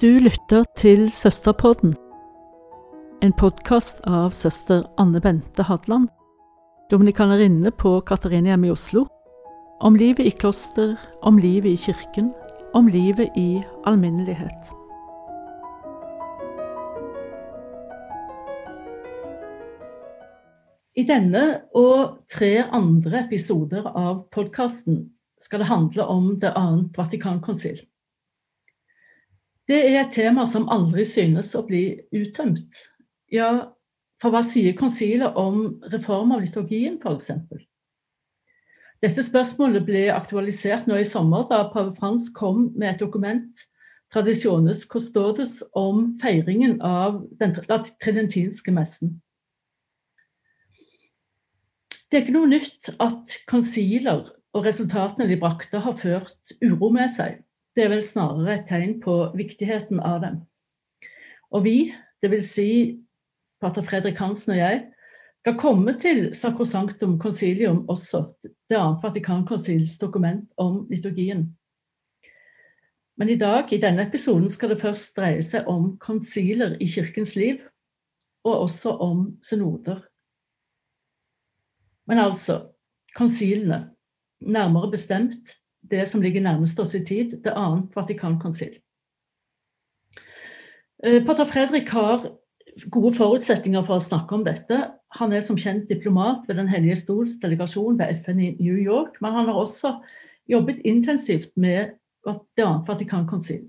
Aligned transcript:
Du 0.00 0.18
lytter 0.18 0.64
til 0.76 1.04
Søsterpodden, 1.06 1.92
en 3.22 3.34
podkast 3.38 4.00
av 4.10 4.32
søster 4.34 4.80
Anne 4.98 5.20
Bente 5.22 5.62
Hadland, 5.68 6.08
dominikanerinne 6.90 7.70
på 7.70 7.92
Katariniam 8.02 8.66
i 8.66 8.72
Oslo, 8.74 9.04
om 9.78 9.94
livet 9.94 10.26
i 10.26 10.32
kloster, 10.34 10.96
om 11.22 11.38
livet 11.38 11.76
i 11.76 11.78
kirken, 11.84 12.32
om 12.74 12.90
livet 12.90 13.38
i 13.38 13.62
alminnelighet. 13.86 14.74
I 20.98 21.06
denne 21.06 21.46
og 21.70 22.18
tre 22.26 22.64
andre 22.66 23.28
episoder 23.28 23.86
av 23.94 24.26
podkasten 24.34 25.04
skal 25.38 25.62
det 25.62 25.70
handle 25.70 26.10
om 26.10 26.32
det 26.42 26.56
annet 26.58 26.98
Vatikankonsil. 26.98 27.84
Det 29.68 29.78
er 29.80 30.02
et 30.02 30.12
tema 30.12 30.44
som 30.44 30.66
aldri 30.68 31.06
synes 31.08 31.54
å 31.56 31.62
bli 31.64 31.86
uttømt. 32.12 32.82
Ja, 33.32 33.72
for 34.20 34.34
hva 34.34 34.42
sier 34.44 34.76
konsilet 34.76 35.36
om 35.40 35.78
reform 35.92 36.34
av 36.36 36.42
liturgien, 36.44 36.98
f.eks.? 37.00 37.30
Dette 39.04 39.24
spørsmålet 39.24 39.84
ble 39.84 40.06
aktualisert 40.12 40.86
nå 40.88 40.96
i 41.00 41.04
sommer 41.08 41.44
da 41.50 41.66
pave 41.72 41.92
Frans 41.96 42.30
kom 42.36 42.70
med 42.76 42.94
et 42.94 43.02
dokument, 43.04 43.64
Tradisjones 44.12 44.84
Custodes, 44.88 45.58
om 45.76 46.12
feiringen 46.20 46.78
av 46.84 47.18
den 47.40 47.52
tridentinske 48.00 48.72
messen. 48.72 49.18
Det 52.08 52.20
er 52.20 52.24
ikke 52.24 52.36
noe 52.36 52.52
nytt 52.52 52.92
at 53.02 53.36
konsiler 53.50 54.28
og 54.54 54.68
resultatene 54.68 55.26
de 55.28 55.40
brakte, 55.40 55.80
har 55.82 55.96
ført 55.98 56.56
uro 56.62 56.92
med 56.94 57.10
seg. 57.10 57.40
Det 57.74 57.84
er 57.84 57.90
vel 57.90 58.02
snarere 58.06 58.54
et 58.54 58.68
tegn 58.70 58.98
på 59.02 59.14
viktigheten 59.34 59.98
av 59.98 60.20
dem. 60.22 60.42
Og 61.54 61.64
vi, 61.66 61.78
dvs. 62.22 62.50
Si 62.54 62.68
pater 63.62 63.82
Fredrik 63.86 64.20
Hansen 64.22 64.54
og 64.54 64.60
jeg, 64.60 64.82
skal 65.44 65.58
komme 65.60 65.92
til 66.00 66.30
Sacrosanctum 66.32 67.18
Concilium 67.20 67.82
også, 67.90 68.22
det 68.70 68.78
annet 68.78 69.02
Vatikankonsils 69.04 69.98
dokument 70.00 70.46
om 70.56 70.86
liturgien. 70.88 71.50
Men 73.20 73.30
i 73.30 73.36
dag, 73.38 73.72
i 73.72 73.78
denne 73.78 74.06
episoden, 74.08 74.48
skal 74.50 74.72
det 74.72 74.80
først 74.80 75.12
dreie 75.18 75.42
seg 75.44 75.68
om 75.70 75.92
konsiler 76.02 76.78
i 76.82 76.88
kirkens 76.90 77.34
liv, 77.36 77.60
og 78.44 78.64
også 78.66 78.94
om 79.04 79.26
synoder. 79.44 80.00
Men 82.08 82.22
altså, 82.24 82.60
konsilene, 83.16 83.94
nærmere 84.40 84.90
bestemt 84.90 85.54
det 85.90 86.06
som 86.08 86.22
ligger 86.22 86.44
nærmest 86.44 86.80
oss 86.80 86.94
i 86.94 87.04
tid, 87.04 87.36
det 87.44 87.52
annet 87.56 87.94
Vatikankonsil. 87.96 88.78
Eh, 91.04 91.20
Pater 91.26 91.44
Fredrik 91.44 91.90
har 91.92 92.24
gode 92.90 93.12
forutsetninger 93.16 93.84
for 93.86 93.98
å 93.98 94.04
snakke 94.04 94.34
om 94.36 94.44
dette. 94.46 94.78
Han 95.18 95.34
er 95.34 95.44
som 95.44 95.58
kjent 95.60 95.88
diplomat 95.90 96.48
ved 96.48 96.56
Den 96.58 96.70
hellige 96.70 96.96
stols 97.04 97.36
delegasjon 97.42 97.98
ved 97.98 98.16
FN 98.24 98.40
i 98.40 98.54
New 98.60 98.78
York, 98.78 99.20
men 99.22 99.36
han 99.36 99.46
har 99.50 99.60
også 99.60 99.98
jobbet 100.50 100.82
intensivt 100.84 101.52
med 101.56 101.94
det 102.24 102.64
annet 102.64 102.88
Vatikankonsil. 102.88 103.66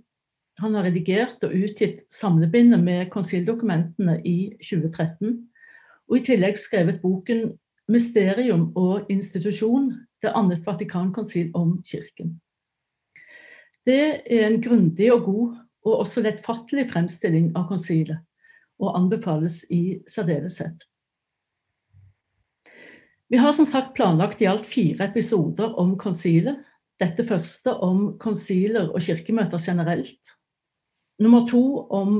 Han 0.63 0.75
har 0.77 0.87
redigert 0.87 1.43
og 1.43 1.51
utgitt 1.51 2.05
samlebindet 2.11 2.79
med 2.79 3.09
konsildokumentene 3.11 4.21
i 4.23 4.55
2013, 4.63 5.35
og 6.07 6.17
i 6.17 6.23
tillegg 6.23 6.57
skrevet 6.57 7.01
boken 7.01 7.57
'Mysterium 7.91 8.71
og 8.75 9.05
institusjon 9.09 9.91
det 10.25 10.33
annet 10.35 10.65
Vatikankonsil 10.65 11.51
om 11.57 11.77
kirken. 11.85 12.35
Det 13.85 14.25
er 14.25 14.47
en 14.47 14.61
grundig 14.61 15.11
og 15.13 15.27
god 15.27 15.57
og 15.85 15.99
også 16.01 16.23
lettfattelig 16.25 16.87
fremstilling 16.89 17.51
av 17.57 17.67
konsilet, 17.69 18.23
og 18.81 18.95
anbefales 18.97 19.61
i 19.71 20.01
særdeleshet. 20.09 20.81
Vi 23.29 23.37
har 23.41 23.53
som 23.57 23.65
sagt 23.65 23.95
planlagt 23.97 24.41
i 24.41 24.49
alt 24.49 24.65
fire 24.65 25.07
episoder 25.09 25.77
om 25.81 25.95
konsilet. 26.01 26.61
Dette 27.01 27.25
første 27.27 27.73
om 27.83 28.15
konsiler 28.21 28.91
og 28.91 29.01
kirkemøter 29.03 29.61
generelt. 29.61 30.35
Nummer 31.19 31.45
to 31.47 31.63
om 31.93 32.19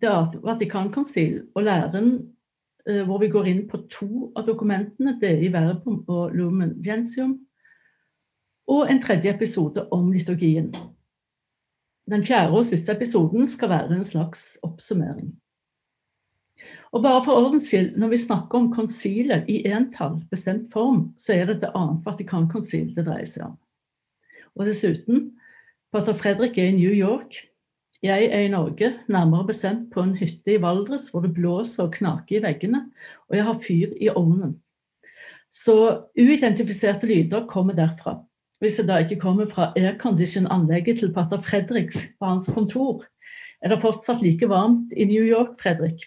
det 0.00 0.10
Vatikankonsil 0.44 1.40
og 1.54 1.62
læren 1.66 2.33
hvor 2.84 3.20
vi 3.22 3.30
går 3.32 3.46
inn 3.48 3.62
på 3.68 3.80
to 3.88 4.30
av 4.36 4.44
dokumentene, 4.48 5.16
det 5.20 5.32
i 5.46 5.52
Verbum 5.52 6.02
og 6.04 6.34
Lumen 6.36 6.74
Gentium, 6.84 7.38
og 8.68 8.90
en 8.90 9.00
tredje 9.00 9.32
episode 9.32 9.86
om 9.92 10.10
liturgien. 10.12 10.70
Den 12.10 12.24
fjerde 12.24 12.52
og 12.58 12.66
siste 12.68 12.92
episoden 12.92 13.46
skal 13.48 13.72
være 13.72 13.96
en 13.96 14.04
slags 14.04 14.54
oppsummering. 14.64 15.32
Og 16.94 17.02
bare 17.02 17.24
for 17.24 17.34
ordens 17.34 17.66
skyld, 17.68 17.96
når 17.98 18.12
vi 18.12 18.20
snakker 18.22 18.58
om 18.58 18.68
konsilet 18.72 19.48
i 19.50 19.64
entall, 19.66 20.20
bestemt 20.30 20.68
form, 20.72 21.08
så 21.18 21.34
er 21.34 21.48
det 21.48 21.60
det 21.64 21.72
annet 21.74 22.04
Vatikankonsil 22.06 22.92
det 22.94 23.06
dreier 23.08 23.26
seg 23.28 23.48
om. 23.48 23.56
Og 24.54 24.68
dessuten, 24.68 25.32
pater 25.92 26.14
Fredrik 26.14 26.58
er 26.58 26.70
i 26.70 26.76
New 26.76 26.92
York, 26.94 27.40
jeg 28.04 28.28
er 28.28 28.44
i 28.44 28.52
Norge, 28.52 28.90
nærmere 29.08 29.46
bestemt 29.48 29.88
på 29.94 30.02
en 30.04 30.12
hytte 30.18 30.52
i 30.52 30.60
Valdres 30.60 31.06
hvor 31.12 31.24
det 31.24 31.32
blåser 31.36 31.86
og 31.86 31.94
knaker 31.96 32.36
i 32.36 32.42
veggene, 32.44 32.82
og 33.30 33.38
jeg 33.38 33.46
har 33.46 33.62
fyr 33.62 33.94
i 33.96 34.10
ovnen. 34.12 34.58
Så 35.48 35.76
uidentifiserte 36.18 37.08
lyder 37.08 37.46
kommer 37.48 37.76
derfra. 37.78 38.18
Hvis 38.60 38.76
det 38.80 38.88
da 38.88 38.98
ikke 39.02 39.20
kommer 39.22 39.48
fra 39.48 39.70
aircondition-anlegget 39.78 41.00
til 41.00 41.12
pater 41.14 41.40
Fredriks 41.40 42.02
på 42.18 42.28
hans 42.28 42.50
kontor, 42.54 43.06
er 43.64 43.72
det 43.72 43.80
fortsatt 43.80 44.22
like 44.22 44.48
varmt 44.50 44.92
i 44.92 45.06
New 45.08 45.24
York, 45.24 45.56
Fredrik? 45.60 46.04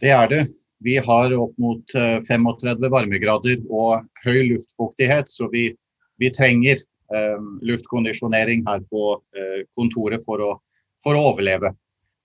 Det 0.00 0.12
er 0.14 0.30
det. 0.30 0.44
Vi 0.84 0.98
har 1.00 1.32
opp 1.38 1.54
mot 1.58 1.94
35 1.94 2.74
eh, 2.84 2.92
varmegrader 2.92 3.62
og 3.70 4.04
høy 4.24 4.44
luftfuktighet, 4.52 5.30
så 5.30 5.48
vi, 5.50 5.70
vi 6.20 6.30
trenger 6.30 6.82
luftkondisjonering 7.60 8.64
her 8.66 8.80
på 8.90 9.22
eh, 9.36 9.64
kontoret 9.76 10.24
for 10.24 10.40
å, 10.40 10.52
for 11.04 11.16
å 11.16 11.24
overleve. 11.32 11.74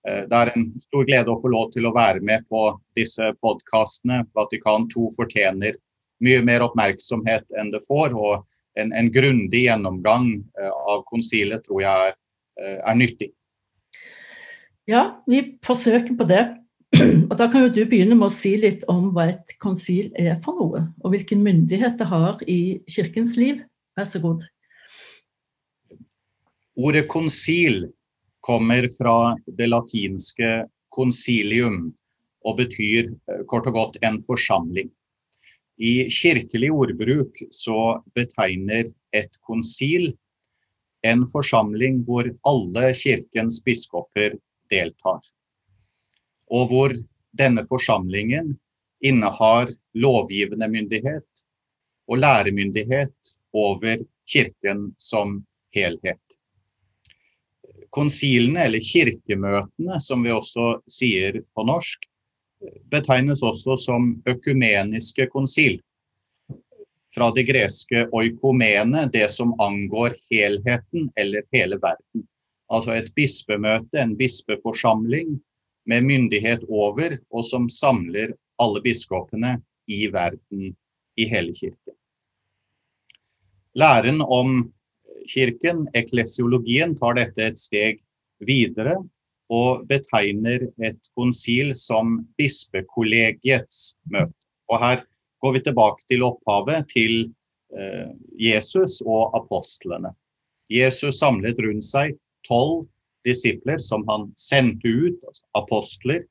Eh, 0.08 0.24
det 0.30 0.38
er 0.38 0.52
en 0.54 0.70
stor 0.88 1.08
glede 1.08 1.34
å 1.34 1.40
få 1.42 1.52
lov 1.52 1.72
til 1.76 1.90
å 1.90 1.96
være 1.96 2.24
med 2.26 2.48
på 2.50 2.72
disse 2.98 3.34
podkastene. 3.44 4.24
Vatikan 4.38 4.88
2 4.94 5.10
fortjener 5.18 5.78
mye 6.24 6.44
mer 6.46 6.66
oppmerksomhet 6.68 7.48
enn 7.60 7.74
det 7.76 7.84
får. 7.88 8.16
og 8.16 8.46
En, 8.78 8.94
en 8.96 9.10
grundig 9.12 9.66
gjennomgang 9.66 10.28
av 10.62 11.02
konsilet 11.10 11.64
tror 11.66 11.82
jeg 11.82 12.12
er, 12.12 12.14
er, 12.62 12.96
nyttig. 12.96 13.32
Ja, 14.88 15.20
vi 15.28 15.42
forsøker 15.66 16.16
på 16.16 16.28
det. 16.30 16.44
Og 17.30 17.34
Da 17.36 17.50
kan 17.52 17.66
jo 17.66 17.74
du 17.74 17.82
begynne 17.90 18.16
med 18.16 18.30
å 18.30 18.34
si 18.34 18.54
litt 18.62 18.86
om 18.88 19.10
hva 19.16 19.26
et 19.34 19.52
konsil 19.60 20.14
er 20.16 20.38
for 20.46 20.62
noe, 20.62 20.86
og 21.04 21.12
hvilken 21.12 21.44
myndighet 21.44 21.98
det 22.00 22.08
har 22.14 22.40
i 22.48 22.80
kirkens 22.88 23.36
liv. 23.42 23.60
Vær 23.98 24.08
så 24.08 24.22
god. 24.24 24.46
Ordet 26.80 27.08
konsil 27.08 27.92
kommer 28.40 28.86
fra 28.98 29.36
det 29.58 29.66
latinske 29.68 30.52
konsilium 30.96 31.90
og 32.48 32.56
betyr 32.62 33.10
eh, 33.10 33.42
kort 33.52 33.68
og 33.68 33.76
godt 33.76 33.98
en 34.08 34.22
forsamling. 34.24 34.88
I 35.76 36.08
kirkelig 36.08 36.70
ordbruk 36.72 37.42
så 37.52 38.00
betegner 38.16 38.88
et 39.12 39.36
konsil 39.44 40.14
en 41.04 41.28
forsamling 41.34 42.00
hvor 42.08 42.32
alle 42.48 42.94
kirkens 43.02 43.60
biskoper 43.68 44.40
deltar. 44.72 45.20
Og 46.48 46.72
hvor 46.72 46.96
denne 47.44 47.68
forsamlingen 47.68 48.56
innehar 49.04 49.76
lovgivende 50.00 50.72
myndighet 50.72 51.46
og 52.08 52.24
læremyndighet 52.24 53.38
over 53.68 54.08
kirken 54.32 54.94
som 55.12 55.42
helhet 55.76 56.39
konsilene, 57.96 58.66
eller 58.68 58.84
kirkemøtene 58.84 60.00
som 60.04 60.24
vi 60.24 60.34
også 60.34 60.80
sier 60.92 61.42
på 61.56 61.66
norsk, 61.68 62.06
betegnes 62.92 63.44
også 63.46 63.78
som 63.80 64.10
økumeniske 64.30 65.30
konsil. 65.34 65.80
Fra 67.16 67.32
det 67.34 67.48
greske 67.50 68.06
oikomene, 68.14 69.08
det 69.10 69.30
som 69.34 69.56
angår 69.62 70.18
helheten 70.30 71.10
eller 71.18 71.46
hele 71.56 71.80
verden. 71.82 72.26
Altså 72.70 72.94
et 73.00 73.10
bispemøte, 73.18 73.98
en 73.98 74.14
bispeforsamling 74.18 75.40
med 75.90 76.06
myndighet 76.06 76.68
over, 76.70 77.18
og 77.34 77.46
som 77.46 77.66
samler 77.70 78.36
alle 78.62 78.82
biskopene 78.86 79.56
i 79.90 80.06
verden, 80.14 80.76
i 81.18 81.26
hele 81.26 81.56
kirken. 81.58 81.96
Læren 83.74 84.22
om 84.22 84.70
kirken, 85.28 85.88
eklesiologien, 85.98 86.96
tar 87.00 87.18
dette 87.18 87.50
et 87.52 87.60
steg 87.60 88.00
videre 88.46 88.96
og 89.50 89.86
betegner 89.90 90.68
et 90.86 91.12
konsil 91.18 91.74
som 91.78 92.20
bispekollegiets 92.38 93.96
møte. 94.14 94.36
Og 94.70 94.82
her 94.84 95.04
går 95.42 95.56
vi 95.56 95.64
tilbake 95.66 96.06
til 96.12 96.26
opphavet, 96.28 96.86
til 96.94 97.16
eh, 97.74 98.12
Jesus 98.38 99.00
og 99.06 99.34
apostlene. 99.38 100.14
Jesus 100.70 101.18
samlet 101.24 101.58
rundt 101.66 101.88
seg 101.88 102.14
tolv 102.46 102.86
disipler 103.26 103.82
som 103.82 104.06
han 104.10 104.30
sendte 104.38 104.88
ut, 104.88 105.18
altså 105.26 105.46
apostler. 105.58 106.24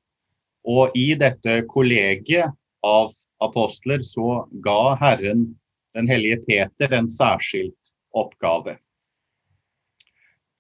Og 0.69 0.95
i 0.99 1.11
dette 1.19 1.63
kollegiet 1.73 2.55
av 2.87 3.15
apostler 3.43 4.03
så 4.07 4.45
ga 4.65 4.95
Herren 5.01 5.49
den 5.97 6.09
hellige 6.11 6.43
Peter 6.47 6.93
en 6.95 7.09
særskilt 7.11 7.95
oppgave. 8.17 8.79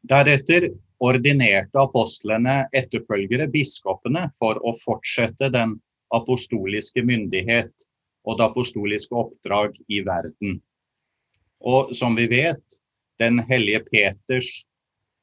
Deretter 0.08 0.70
ordinerte 1.02 1.78
apostlene 1.80 2.64
etterfølgere, 2.76 3.48
biskopene, 3.52 4.28
for 4.38 4.58
å 4.66 4.74
fortsette 4.78 5.50
den 5.54 5.76
apostoliske 6.14 7.02
myndighet 7.04 7.88
og 8.28 8.38
det 8.38 8.46
apostoliske 8.48 9.14
oppdrag 9.16 9.76
i 9.88 10.00
verden. 10.06 10.58
Og 11.60 11.94
som 11.96 12.16
vi 12.18 12.28
vet, 12.30 12.62
Den 13.18 13.40
hellige 13.42 13.80
Peters 13.82 14.68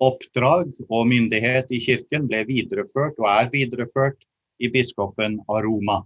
oppdrag 0.04 0.74
og 0.90 1.06
myndighet 1.08 1.70
i 1.72 1.80
kirken 1.80 2.26
ble 2.28 2.42
videreført 2.44 3.16
og 3.22 3.30
er 3.32 3.48
videreført 3.54 4.26
i 4.60 4.68
biskopen 4.68 5.38
av 5.48 5.62
Roma. 5.64 6.02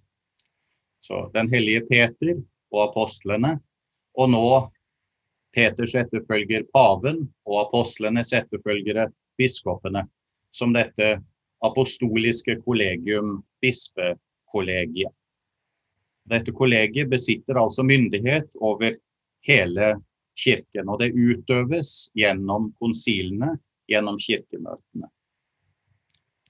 Så 1.02 1.32
Den 1.34 1.50
hellige 1.50 1.88
Peter 1.90 2.36
og 2.70 2.84
apostlene, 2.92 3.56
og 4.14 4.30
nå 4.30 4.70
Peters 5.56 5.96
etterfølger 5.98 6.68
paven 6.74 7.24
og 7.48 7.62
apostlenes 7.66 8.34
etterfølgere 8.38 9.08
biskopene, 9.40 10.04
som 10.54 10.74
dette 10.76 11.18
apostoliske 11.66 12.60
kollegium, 12.66 13.40
bispekollegiet. 13.64 15.14
Dette 16.30 16.54
kollegiet 16.54 17.10
besitter 17.10 17.58
altså 17.58 17.84
myndighet 17.84 18.52
over 18.62 18.94
hele 19.48 19.96
kirken, 20.40 20.90
og 20.90 21.02
det 21.02 21.16
utøves 21.18 22.12
gjennom 22.18 22.70
konsilene, 22.80 23.56
gjennom 23.90 24.20
kirkemøtene. 24.22 25.10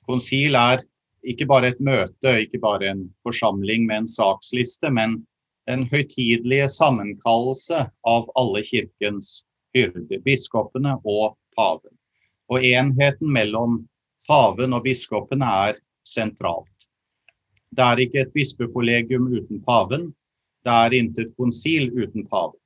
Konsil 0.09 0.57
er 0.57 0.83
ikke 1.23 1.47
bare 1.49 1.71
et 1.73 1.81
møte, 1.83 2.35
ikke 2.43 2.59
bare 2.61 2.89
en 2.91 3.03
forsamling 3.23 3.85
med 3.87 4.03
en 4.03 4.11
saksliste, 4.11 4.91
men 4.91 5.19
en 5.69 5.85
høytidelige 5.91 6.67
sammenkallelse 6.73 7.83
av 8.07 8.29
alle 8.39 8.63
kirkens 8.65 9.43
hyrder, 9.75 10.21
biskopene 10.25 10.95
og 11.05 11.37
paven. 11.57 11.93
Og 12.49 12.65
enheten 12.65 13.29
mellom 13.33 13.83
paven 14.27 14.73
og 14.73 14.85
biskopene 14.87 15.51
er 15.69 15.79
sentralt. 16.07 16.87
Det 17.69 17.85
er 17.85 18.01
ikke 18.01 18.23
et 18.23 18.33
bispekollegium 18.33 19.29
uten 19.29 19.61
paven. 19.65 20.09
Det 20.65 20.73
er 20.73 20.95
intet 20.97 21.35
konsil 21.37 21.91
uten 21.93 22.25
paven. 22.25 22.57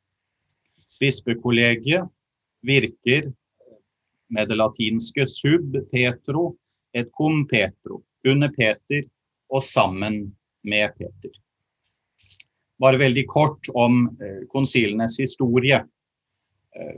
Bispekollegiet 1.01 2.07
virker 2.63 3.27
med 4.31 4.47
det 4.47 4.57
latinske 4.57 5.27
sub 5.27 5.75
petro 5.91 6.53
et 6.93 7.11
cum 7.11 7.47
petro, 7.47 8.03
under 8.27 8.49
Peter 8.53 9.03
og 9.49 9.63
sammen 9.63 10.35
med 10.63 10.93
Peter. 10.97 11.42
Bare 12.83 12.99
veldig 12.99 13.23
kort 13.31 13.69
om 13.79 14.05
eh, 14.19 14.43
konsilenes 14.51 15.15
historie. 15.21 15.79
Eh, 16.75 16.97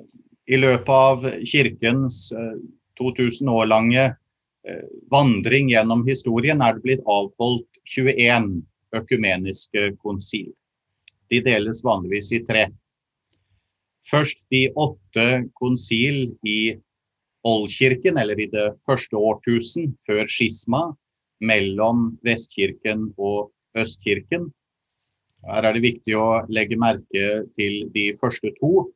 I 0.49 0.57
løpet 0.57 0.89
av 0.89 1.25
kirkens 1.45 2.29
2000 2.97 3.47
eh, 3.47 3.53
år 3.53 3.69
lange 3.69 4.05
vandring 5.13 5.67
gjennom 5.69 5.99
historien 6.07 6.57
er 6.65 6.73
det 6.73 6.81
blitt 6.81 7.01
avholdt 7.05 7.67
21 7.85 8.47
økumeniske 8.97 9.91
konsil. 10.01 10.47
De 11.29 11.37
deles 11.45 11.83
vanligvis 11.85 12.31
i 12.33 12.39
tre. 12.47 12.63
Først 14.09 14.41
de 14.49 14.63
åtte 14.73 15.27
konsil 15.61 16.33
i 16.45 16.75
Oldkirken, 17.45 18.17
eller 18.17 18.39
i 18.41 18.49
det 18.49 18.71
første 18.81 19.17
årtusen 19.17 19.91
før 20.09 20.25
skisma 20.25 20.87
mellom 21.45 22.15
Vestkirken 22.25 23.11
og 23.21 23.51
Østkirken. 23.77 24.49
Her 25.45 25.67
er 25.69 25.75
det 25.77 25.83
viktig 25.83 26.15
å 26.17 26.41
legge 26.49 26.77
merke 26.81 27.25
til 27.57 27.85
de 27.93 28.09
første 28.17 28.49
to, 28.59 28.87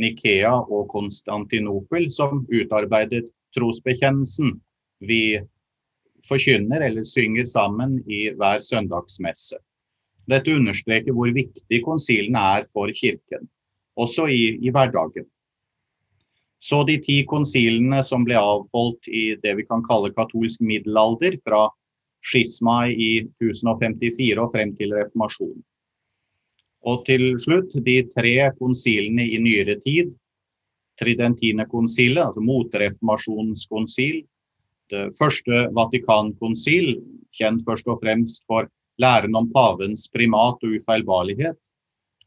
Nikea 0.00 0.52
og 0.70 0.86
Konstantinopel, 0.92 2.08
som 2.14 2.44
utarbeidet 2.48 3.28
trosbekjennelsen 3.56 4.54
vi 5.04 5.40
forkynner 6.28 6.84
eller 6.86 7.04
synger 7.04 7.48
sammen 7.48 7.98
i 8.08 8.28
hver 8.36 8.62
søndagsmesse. 8.64 9.58
Dette 10.30 10.54
understreker 10.54 11.16
hvor 11.16 11.32
viktig 11.34 11.82
konsilene 11.84 12.40
er 12.60 12.68
for 12.70 12.92
kirken, 12.96 13.48
også 14.00 14.28
i, 14.30 14.56
i 14.62 14.72
hverdagen. 14.72 15.26
Så 16.60 16.82
de 16.84 16.98
ti 17.00 17.22
konsilene 17.28 18.02
som 18.04 18.24
ble 18.24 18.36
avholdt 18.36 19.08
i 19.08 19.34
det 19.42 19.56
vi 19.58 19.64
kan 19.68 19.82
kalle 19.84 20.12
katolsk 20.16 20.60
middelalder, 20.64 21.38
fra 21.44 21.66
skisma 22.20 22.84
i 22.92 23.24
1054 23.40 24.40
og 24.42 24.52
frem 24.52 24.74
til 24.76 24.92
reformasjonen. 24.92 25.62
Og 26.88 27.04
til 27.04 27.34
slutt 27.40 27.74
de 27.84 27.96
tre 28.08 28.34
konsilene 28.58 29.26
i 29.28 29.38
nyere 29.42 29.76
tid. 29.82 30.14
Tridentine 31.00 31.64
konsilet, 31.68 32.22
altså 32.26 32.42
motreformasjonskonsil, 32.44 34.22
det 34.90 35.06
første 35.18 35.66
Vatikankonsil, 35.76 36.96
kjent 37.36 37.62
først 37.66 37.88
og 37.88 38.00
fremst 38.02 38.46
for 38.48 38.68
læren 39.00 39.36
om 39.38 39.48
pavens 39.54 40.08
primat 40.12 40.60
og 40.64 40.76
ufeilbarlighet. 40.76 41.58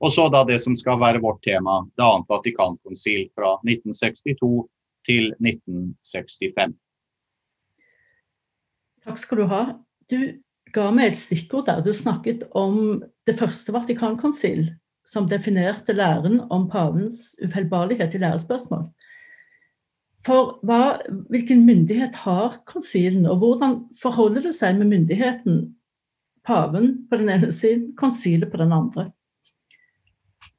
Og 0.04 0.12
så 0.12 0.28
da 0.32 0.44
det 0.48 0.60
som 0.64 0.76
skal 0.76 1.00
være 1.00 1.22
vårt 1.24 1.44
tema, 1.46 1.82
det 1.98 2.06
annet 2.06 2.32
Vatikankonsil 2.32 3.28
fra 3.36 3.56
1962 3.64 4.66
til 5.08 5.30
1965. 5.44 6.74
Takk 9.04 9.20
skal 9.20 9.44
du 9.44 9.46
ha. 9.52 9.64
Du 10.12 10.20
ga 10.74 10.90
meg 10.94 11.12
et 11.12 11.20
stikkord 11.20 11.68
der. 11.70 11.82
Du 11.86 11.94
snakket 11.94 12.48
om 12.58 13.04
det 13.28 13.38
første 13.38 13.74
Vatikankonsil, 13.76 14.68
som 15.08 15.28
definerte 15.30 15.96
læren 15.96 16.40
om 16.54 16.68
pavens 16.72 17.36
ufeilbarlighet 17.44 18.16
i 18.16 18.22
lærespørsmål. 18.24 18.88
For 20.24 20.58
hva, 20.64 21.04
hvilken 21.32 21.66
myndighet 21.68 22.16
har 22.24 22.62
konsilen, 22.70 23.26
og 23.28 23.42
hvordan 23.42 23.82
forholder 24.00 24.46
det 24.48 24.54
seg 24.56 24.78
med 24.80 24.88
myndigheten 24.94 25.66
paven 26.48 26.94
på 27.10 27.20
den 27.20 27.32
ene 27.34 27.52
siden, 27.52 27.90
konsilet 28.00 28.52
på 28.52 28.62
den 28.62 28.72
andre? 28.72 29.10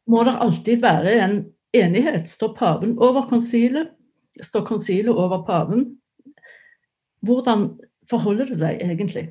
Må 0.06 0.20
det 0.28 0.36
alltid 0.36 0.82
være 0.84 1.14
en 1.24 1.38
enighet? 1.72 2.28
Står 2.28 2.52
paven 2.58 2.98
over 3.00 3.24
konsilet? 3.28 3.94
Står 4.42 4.66
konsilet 4.68 5.16
over 5.16 5.46
paven? 5.48 5.86
Hvordan 7.24 7.70
forholder 8.10 8.52
det 8.52 8.60
seg 8.60 8.84
egentlig? 8.84 9.30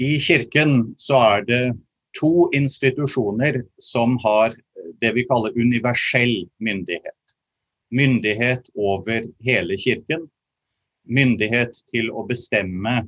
I 0.00 0.16
kirken 0.22 0.94
så 0.96 1.20
er 1.20 1.46
det 1.48 1.62
to 2.16 2.48
institusjoner 2.56 3.60
som 3.78 4.16
har 4.24 4.56
det 5.00 5.12
vi 5.16 5.26
kaller 5.28 5.56
universell 5.60 6.48
myndighet 6.58 7.20
myndighet 7.90 8.70
over 8.74 9.26
hele 9.40 9.76
kirken. 9.76 10.28
Myndighet 11.04 11.74
til 11.90 12.10
å 12.10 12.24
bestemme 12.28 13.02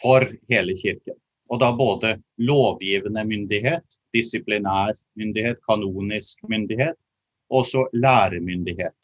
for 0.00 0.26
hele 0.50 0.76
kirken. 0.76 1.16
Og 1.48 1.62
da 1.62 1.70
både 1.72 2.18
lovgivende 2.36 3.24
myndighet, 3.24 3.84
disiplinær 4.12 4.98
myndighet, 5.16 5.60
kanonisk 5.64 6.42
myndighet, 6.48 6.96
og 7.48 7.64
så 7.64 7.86
læremyndighet. 7.96 8.96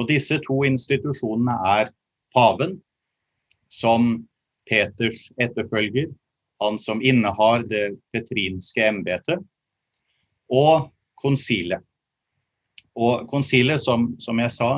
Og 0.00 0.08
disse 0.08 0.38
to 0.46 0.62
institusjonene 0.64 1.56
er 1.68 1.92
paven, 2.32 2.78
som 3.68 4.24
Peters 4.70 5.28
etterfølger, 5.42 6.08
han 6.62 6.78
som 6.78 7.02
innehar 7.02 7.66
det 7.68 7.96
petrinske 8.14 8.84
embetet, 8.88 9.42
og 10.52 10.88
konsilet. 11.20 11.82
Og 12.96 13.26
konsilet, 13.28 13.82
som, 13.82 14.14
som, 14.22 14.38
jeg 14.40 14.54
sa, 14.54 14.70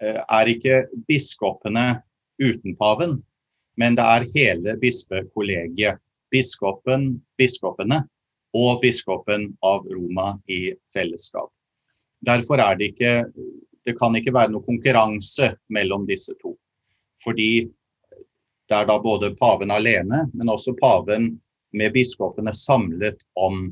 eh, 0.00 0.20
er 0.22 0.52
ikke 0.52 0.84
biskopene 1.08 2.00
uten 2.40 2.76
paven, 2.78 3.18
men 3.76 3.96
det 3.98 4.06
er 4.06 4.30
hele 4.34 4.76
bispekollegiet. 4.80 6.00
Biskopen, 6.30 7.16
biskopene 7.40 8.04
og 8.54 8.80
biskopen 8.84 9.48
av 9.66 9.86
Roma 9.90 10.36
i 10.46 10.70
fellesskap. 10.94 11.50
Derfor 12.22 12.62
er 12.62 12.76
det 12.78 12.92
ikke 12.92 13.14
Det 13.80 13.94
kan 13.96 14.12
ikke 14.14 14.34
være 14.36 14.52
noe 14.52 14.60
konkurranse 14.60 15.54
mellom 15.72 16.02
disse 16.04 16.34
to. 16.42 16.50
Fordi 17.24 17.64
det 18.70 18.78
er 18.78 18.86
da 18.86 19.00
både 19.02 19.32
paven 19.38 19.72
alene, 19.74 20.24
men 20.32 20.52
også 20.52 20.76
paven 20.78 21.32
med 21.74 21.92
biskopene 21.94 22.52
samlet 22.54 23.24
om 23.38 23.66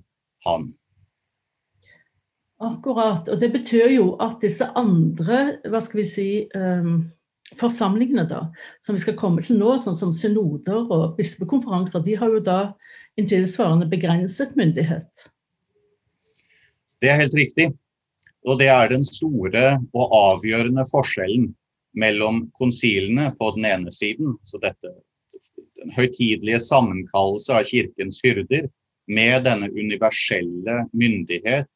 han. 0.47 0.73
Akkurat. 2.59 3.29
Og 3.31 3.39
det 3.39 3.53
betyr 3.55 3.93
jo 3.95 4.09
at 4.23 4.41
disse 4.43 4.67
andre 4.79 5.61
hva 5.71 5.81
skal 5.83 6.01
vi 6.01 6.07
si, 6.11 6.29
um, 6.59 7.07
forsamlingene 7.57 8.27
da, 8.29 8.41
som 8.83 8.99
vi 8.99 9.03
skal 9.05 9.17
komme 9.19 9.45
til 9.45 9.61
nå, 9.61 9.77
sånn 9.79 9.97
som 9.97 10.11
synoder 10.13 10.91
og 10.91 11.15
bispekonferanser, 11.19 12.03
de 12.05 12.17
har 12.19 12.35
jo 12.35 12.43
da 12.45 12.59
en 13.19 13.29
tilsvarende 13.31 13.87
begrenset 13.89 14.59
myndighet. 14.59 15.29
Det 16.99 17.13
er 17.13 17.23
helt 17.23 17.39
riktig. 17.39 17.71
Og 18.47 18.59
det 18.59 18.69
er 18.73 18.91
den 18.91 19.07
store 19.07 19.79
og 19.95 20.13
avgjørende 20.15 20.85
forskjellen 20.91 21.53
mellom 21.99 22.47
konsilene 22.59 23.33
på 23.39 23.51
den 23.57 23.67
ene 23.69 23.93
siden, 23.95 24.37
så 24.47 24.61
dette 24.63 24.95
den 25.79 25.95
høytidelige 25.95 26.61
sammenkallelse 26.63 27.55
av 27.55 27.67
kirkens 27.69 28.21
hyrder, 28.25 28.69
med 29.09 29.47
denne 29.47 29.71
universelle 29.73 30.83
myndighet 30.93 31.69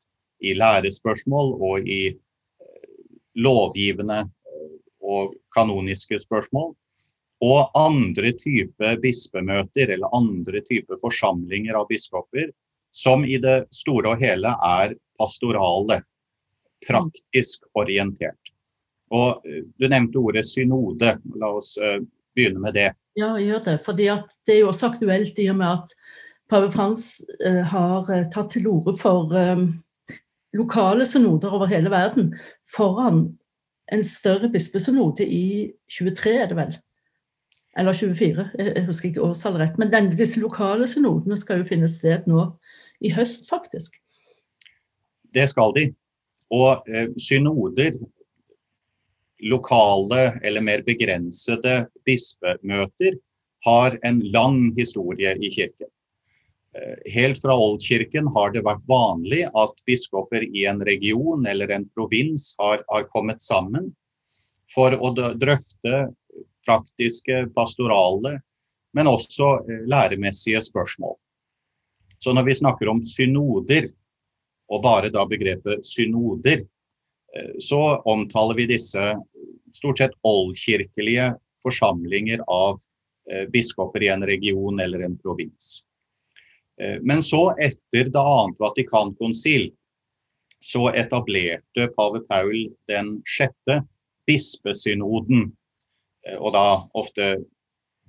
i 0.44 0.52
lærespørsmål 0.58 1.54
og 1.64 1.88
i 1.88 2.02
eh, 2.12 2.88
lovgivende 3.40 4.18
eh, 4.26 4.74
og 5.00 5.32
kanoniske 5.56 6.18
spørsmål, 6.20 6.74
og 7.42 7.72
andre 7.78 8.34
typer 8.38 9.00
bispemøter 9.02 9.94
eller 9.94 10.12
andre 10.14 10.60
typer 10.68 11.00
forsamlinger 11.00 11.78
av 11.80 11.88
biskoper, 11.88 12.52
som 12.92 13.24
i 13.24 13.38
det 13.40 13.62
store 13.72 14.12
og 14.12 14.20
hele 14.20 14.52
er 14.68 14.92
pastorale, 15.18 16.02
praktisk 16.84 17.64
orientert. 17.78 18.51
Og 19.12 19.44
eh, 19.46 19.62
Du 19.78 19.88
nevnte 19.88 20.20
ordet 20.20 20.46
synode. 20.48 21.16
La 21.36 21.52
oss 21.52 21.74
uh, 21.80 22.00
begynne 22.36 22.62
med 22.64 22.76
det. 22.78 22.90
Ja, 23.18 23.34
jeg 23.36 23.50
gjør 23.50 23.64
det. 23.68 23.78
fordi 23.84 24.08
Det 24.46 24.56
er 24.56 24.60
jo 24.62 24.72
også 24.72 24.92
aktuelt 24.92 25.38
i 25.38 25.48
og 25.52 25.56
med 25.60 25.68
at 25.78 25.94
pave 26.50 26.72
Frans 26.72 27.22
uh, 27.44 27.62
har 27.62 28.08
tatt 28.32 28.50
til 28.56 28.68
orde 28.68 28.96
for 28.98 29.32
lokale 30.52 31.06
synoder 31.08 31.48
over 31.48 31.66
hele 31.66 31.90
verden 31.90 32.34
foran 32.74 33.38
en 33.92 34.04
større 34.04 34.48
bispesynode 34.52 35.26
i 35.26 35.72
23, 35.90 36.32
er 36.32 36.48
det 36.48 36.56
vel? 36.56 36.76
Eller 37.78 37.92
24, 37.92 38.50
jeg 38.58 38.86
husker 38.86 39.08
ikke 39.08 39.24
årstallet 39.24 39.60
rett. 39.60 39.78
Men 39.80 39.92
denne, 39.92 40.12
disse 40.16 40.40
lokale 40.40 40.86
synodene 40.88 41.36
skal 41.40 41.62
jo 41.62 41.68
finne 41.68 41.88
sted 41.88 42.28
nå 42.28 42.44
i 43.00 43.12
høst, 43.16 43.48
faktisk. 43.50 43.96
Det 45.34 45.48
skal 45.48 45.72
de. 45.76 45.86
Og 46.52 46.84
eh, 46.88 47.08
synoder 47.16 47.96
lokale 49.42 50.40
eller 50.42 50.64
mer 50.64 50.84
begrensede 50.86 51.86
bispemøter 52.06 53.18
har 53.64 53.98
en 54.02 54.20
lang 54.34 54.72
historie 54.76 55.34
i 55.38 55.50
kirken. 55.50 55.90
Eh, 56.74 57.12
helt 57.12 57.40
fra 57.42 57.54
oldkirken 57.58 58.30
har 58.34 58.52
det 58.54 58.64
vært 58.64 58.86
vanlig 58.88 59.42
at 59.46 59.74
biskoper 59.86 60.44
i 60.46 60.64
en 60.70 60.80
region 60.86 61.46
eller 61.46 61.70
en 61.74 61.84
provins 61.92 62.54
har, 62.58 62.80
har 62.88 63.08
kommet 63.12 63.42
sammen 63.44 63.90
for 64.72 64.96
å 64.96 65.12
drøfte 65.12 66.06
praktiske, 66.66 67.46
pastorale, 67.56 68.38
men 68.96 69.10
også 69.10 69.50
eh, 69.66 69.82
læremessige 69.90 70.62
spørsmål. 70.64 71.18
Så 72.22 72.32
når 72.32 72.48
vi 72.48 72.54
snakker 72.54 72.88
om 72.88 73.02
synoder, 73.04 73.90
og 74.72 74.82
bare 74.84 75.10
da 75.12 75.26
begrepet 75.28 75.84
synoder, 75.84 76.64
eh, 77.36 77.52
så 77.60 77.98
omtaler 78.08 78.56
vi 78.56 78.70
disse 78.72 79.12
stort 79.76 79.98
sett 79.98 80.16
oldkirkelige 80.26 81.32
forsamlinger 81.62 82.42
av 82.50 82.80
eh, 83.30 83.48
biskoper 83.52 84.02
i 84.02 84.10
en 84.12 84.26
region 84.26 84.80
eller 84.80 85.04
en 85.06 85.16
provins. 85.18 85.82
Eh, 86.80 86.98
men 87.02 87.22
så, 87.22 87.50
etter 87.60 88.10
det 88.10 88.22
annet 88.22 88.60
Vatikankonsil, 88.60 89.70
så 90.62 90.88
etablerte 90.94 91.88
pave 91.96 92.22
Paul 92.28 92.68
den 92.90 93.16
sjette 93.26 93.82
bispesynoden. 94.30 95.50
Eh, 96.28 96.38
og 96.38 96.54
da 96.56 96.66
ofte 96.98 97.34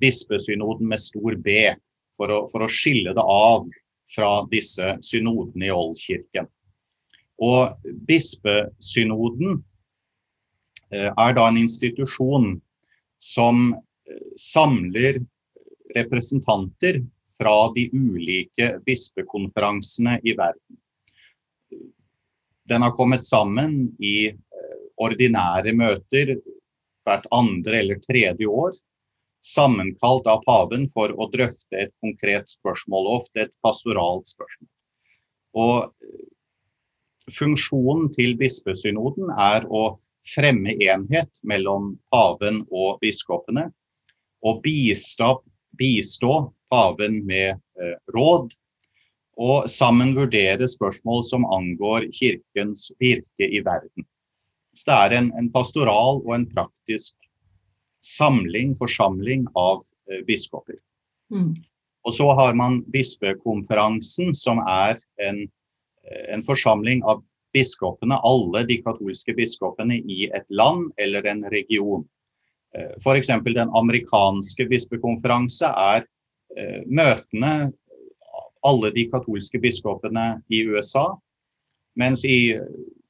bispesynoden 0.03 0.89
med 0.89 1.01
stor 1.01 1.38
B, 1.41 1.74
for 2.17 2.29
å, 2.29 2.43
for 2.51 2.65
å 2.65 2.70
skille 2.70 3.13
det 3.15 3.24
av 3.24 3.65
fra 4.13 4.43
disse 4.51 4.98
synodene 5.01 5.70
i 5.70 5.74
oldkirken. 5.74 6.50
Og 7.41 7.88
bispesynoden 8.08 9.63
er 10.94 11.36
da 11.38 11.48
en 11.50 11.58
institusjon 11.58 12.54
som 13.24 13.72
eh, 13.74 14.30
samler 14.38 15.22
representanter 15.96 17.02
fra 17.38 17.74
de 17.76 17.90
ulike 17.94 18.80
bispekonferansene 18.86 20.20
i 20.24 20.36
verden. 20.38 20.80
Den 22.70 22.82
har 22.82 22.96
kommet 22.96 23.26
sammen 23.26 23.96
i 24.00 24.30
eh, 24.30 24.76
ordinære 25.02 25.74
møter 25.76 26.36
hvert 27.04 27.26
andre 27.36 27.80
eller 27.82 28.00
tredje 28.04 28.48
år, 28.48 28.76
sammenkalt 29.44 30.28
av 30.32 30.44
paven 30.46 30.86
for 30.92 31.12
å 31.20 31.28
drøfte 31.34 31.82
et 31.86 31.92
konkret 32.04 32.48
spørsmål, 32.48 33.10
ofte 33.20 33.44
et 33.44 33.56
pastoralt 33.66 34.30
spørsmål. 34.32 34.70
Og 35.60 37.34
funksjonen 37.34 38.08
til 38.16 38.38
bispesynoden 38.40 39.32
er 39.36 39.68
å 39.68 39.98
fremme 40.27 40.75
enhet 40.84 41.42
mellom 41.44 41.94
paven 42.12 42.63
og 42.72 43.00
biskopene. 43.03 43.70
Og 44.44 44.60
bistå, 44.63 45.38
bistå 45.80 46.34
paven 46.72 47.22
med 47.27 47.56
eh, 47.56 47.98
råd. 48.15 48.53
Og 49.44 49.70
sammen 49.72 50.13
vurdere 50.15 50.68
spørsmål 50.70 51.24
som 51.25 51.46
angår 51.56 52.10
kirkens 52.13 52.92
virke 53.01 53.48
i 53.48 53.63
verden. 53.65 54.06
Så 54.74 54.89
det 54.89 54.98
er 54.98 55.18
en, 55.20 55.30
en 55.38 55.51
pastoral 55.53 56.22
og 56.22 56.34
en 56.36 56.48
praktisk 56.50 57.15
samling, 58.03 58.74
forsamling 58.77 59.46
av 59.58 59.84
eh, 60.12 60.24
biskoper. 60.27 60.77
Mm. 61.34 61.53
Og 62.03 62.13
så 62.13 62.27
har 62.36 62.56
man 62.58 62.82
bispekonferansen, 62.92 64.34
som 64.36 64.60
er 64.68 65.00
en, 65.24 65.46
eh, 66.03 66.25
en 66.36 66.44
forsamling 66.44 67.03
av 67.08 67.24
biskopene, 67.54 68.18
alle 68.26 68.64
de 68.70 68.80
katolske 68.84 69.36
biskopene 69.38 70.00
i 70.00 70.26
et 70.34 70.50
land 70.50 70.90
eller 71.02 71.28
en 71.30 71.44
region. 71.54 72.04
Eh, 72.78 72.96
F.eks. 72.98 73.30
den 73.46 73.70
amerikanske 73.78 74.66
bispekonferanse 74.72 75.70
er 75.70 76.06
eh, 76.58 76.82
møtene 76.88 77.72
alle 78.64 78.92
de 78.96 79.06
katolske 79.12 79.60
biskopene 79.62 80.28
i 80.50 80.64
USA. 80.66 81.12
Mens 82.00 82.24
i, 82.26 82.56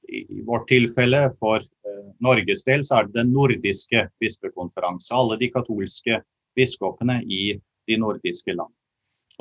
i 0.09 0.41
vårt 0.47 0.67
tilfelle, 0.71 1.27
for 1.39 1.61
eh, 1.61 2.05
Norges 2.23 2.65
del, 2.67 2.83
så 2.83 2.99
er 2.99 3.09
det 3.09 3.21
den 3.21 3.33
nordiske 3.35 4.07
bispekonferanse. 4.21 5.13
Alle 5.15 5.37
de 5.39 5.51
katolske 5.53 6.19
biskopene 6.57 7.21
i 7.23 7.43
de 7.87 7.99
nordiske 7.99 8.55
land. 8.55 8.73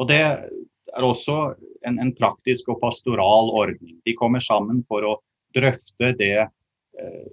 Og 0.01 0.09
det 0.09 0.23
er 0.97 1.07
også 1.07 1.37
en, 1.87 1.99
en, 1.99 2.13
praktisk 2.17 2.69
og 2.73 2.81
pastoral 2.83 3.51
ordning. 3.53 3.99
De 4.07 4.15
kommer 4.19 4.43
sammen 4.45 4.83
for 4.89 5.07
å 5.07 5.15
drøfte 5.57 6.13
det 6.19 6.37
eh, 6.45 7.31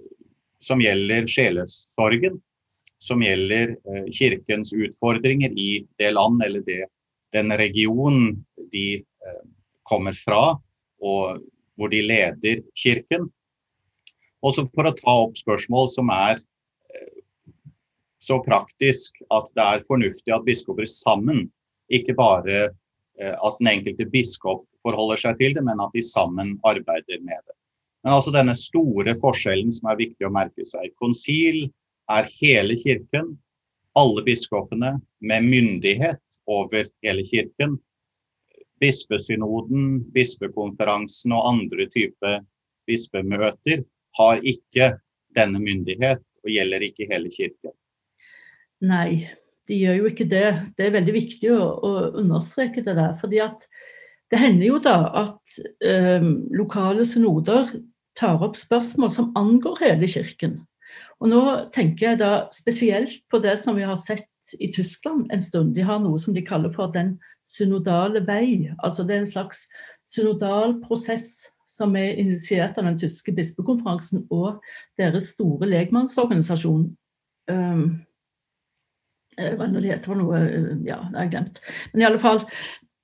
som 0.60 0.80
gjelder 0.82 1.28
sjelesorgen, 1.30 2.40
som 3.00 3.22
gjelder 3.24 3.76
eh, 3.76 4.08
kirkens 4.12 4.74
utfordringer 4.76 5.54
i 5.56 5.84
det 6.00 6.12
land 6.16 6.42
eller 6.44 6.64
det, 6.66 6.84
den 7.32 7.52
region 7.56 8.34
de 8.72 8.86
eh, 9.00 9.44
kommer 9.88 10.16
fra, 10.16 10.58
og 11.00 11.40
hvor 11.80 11.92
de 11.92 12.02
leder 12.04 12.60
kirken. 12.76 13.30
Også 14.44 14.66
for 14.74 14.88
å 14.88 14.96
ta 14.96 15.16
opp 15.26 15.38
spørsmål 15.40 15.88
som 15.92 16.12
er 16.12 16.40
eh, 16.92 17.22
så 18.20 18.40
praktisk 18.44 19.16
at 19.32 19.48
det 19.56 19.64
er 19.64 19.88
fornuftig 19.88 20.36
at 20.36 20.44
biskoper 20.44 20.88
sammen, 20.88 21.48
ikke 21.90 22.14
bare 22.18 22.68
at 23.20 23.58
den 23.60 23.70
enkelte 23.74 24.06
biskop 24.10 24.64
forholder 24.84 25.20
seg 25.20 25.38
til 25.40 25.56
det, 25.56 25.64
men 25.66 25.80
at 25.82 25.92
de 25.94 26.02
sammen 26.04 26.54
arbeider 26.66 27.20
med 27.20 27.40
det. 27.44 27.56
Men 28.04 28.16
altså 28.16 28.32
denne 28.32 28.54
store 28.56 29.14
forskjellen 29.20 29.72
som 29.76 29.90
er 29.92 30.00
viktig 30.00 30.24
å 30.24 30.32
merke 30.32 30.64
seg. 30.64 30.88
Konsil 31.00 31.66
er 32.10 32.28
hele 32.40 32.76
kirken, 32.80 33.34
alle 33.98 34.24
biskopene 34.24 34.94
med 35.20 35.46
myndighet 35.50 36.40
over 36.50 36.88
hele 37.04 37.24
kirken. 37.26 37.76
Bispesynoden, 38.80 40.00
bispekonferansen 40.14 41.34
og 41.36 41.44
andre 41.50 41.86
typer 41.92 42.40
bispemøter 42.88 43.84
har 44.16 44.40
ikke 44.40 44.94
denne 45.36 45.60
myndighet 45.62 46.24
og 46.40 46.50
gjelder 46.50 46.88
ikke 46.88 47.08
hele 47.10 47.30
kirken. 47.34 47.74
Nei, 48.80 49.28
de 49.70 49.78
gjør 49.78 50.00
jo 50.00 50.10
ikke 50.10 50.26
det. 50.28 50.48
Det 50.76 50.86
er 50.86 50.96
veldig 50.98 51.14
viktig 51.14 51.52
å, 51.54 51.62
å 51.86 51.92
understreke 52.18 52.82
det 52.86 52.96
der. 52.98 53.14
fordi 53.20 53.42
at 53.44 53.66
det 54.30 54.38
hender 54.38 54.66
jo 54.66 54.78
da 54.82 54.96
at 55.24 55.60
eh, 55.82 56.26
lokale 56.54 57.06
synoder 57.06 57.70
tar 58.18 58.42
opp 58.44 58.58
spørsmål 58.58 59.12
som 59.14 59.30
angår 59.38 59.80
hele 59.84 60.10
kirken. 60.10 60.60
Og 61.20 61.30
nå 61.30 61.42
tenker 61.74 62.10
jeg 62.10 62.20
da 62.22 62.32
spesielt 62.54 63.22
på 63.30 63.40
det 63.42 63.56
som 63.60 63.78
vi 63.78 63.86
har 63.86 63.98
sett 64.00 64.26
i 64.58 64.70
Tyskland 64.72 65.28
en 65.30 65.42
stund. 65.42 65.74
De 65.76 65.84
har 65.86 66.00
noe 66.02 66.18
som 66.18 66.34
de 66.34 66.42
kaller 66.46 66.72
for 66.74 66.92
den 66.94 67.16
synodale 67.46 68.22
vei. 68.26 68.70
Altså 68.78 69.04
det 69.06 69.16
er 69.16 69.24
en 69.24 69.32
slags 69.32 69.64
synodal 70.08 70.78
prosess 70.84 71.50
som 71.70 71.94
er 71.98 72.18
initiert 72.18 72.78
av 72.78 72.88
den 72.88 72.98
tyske 72.98 73.34
bispekonferansen 73.34 74.24
og 74.34 74.62
deres 74.98 75.30
store 75.36 75.68
legmannsorganisasjon. 75.70 76.88
Um, 77.50 78.00
Hva 79.58 79.70
det 79.72 79.86
heter 79.88 80.10
for 80.12 80.20
noe 80.20 80.42
eh, 80.44 80.70
Ja, 80.88 81.00
det 81.08 81.16
har 81.16 81.26
jeg 81.26 81.34
glemt. 81.36 81.62
Men 81.92 82.04
i 82.04 82.08
alle 82.08 82.22
fall 82.22 82.42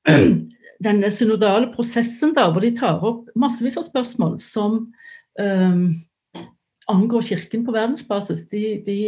denne 0.87 1.11
synodale 1.15 1.71
prosessen 1.75 2.35
da, 2.37 2.49
hvor 2.53 2.65
de 2.65 2.75
tar 2.77 3.05
opp 3.05 3.31
massevis 3.39 3.79
av 3.81 3.87
spørsmål 3.87 4.37
som 4.43 4.81
um, 5.41 5.87
angår 6.93 7.31
Kirken 7.31 7.65
på 7.67 7.75
verdensbasis. 7.75 8.47
De, 8.51 8.63
de, 8.87 8.99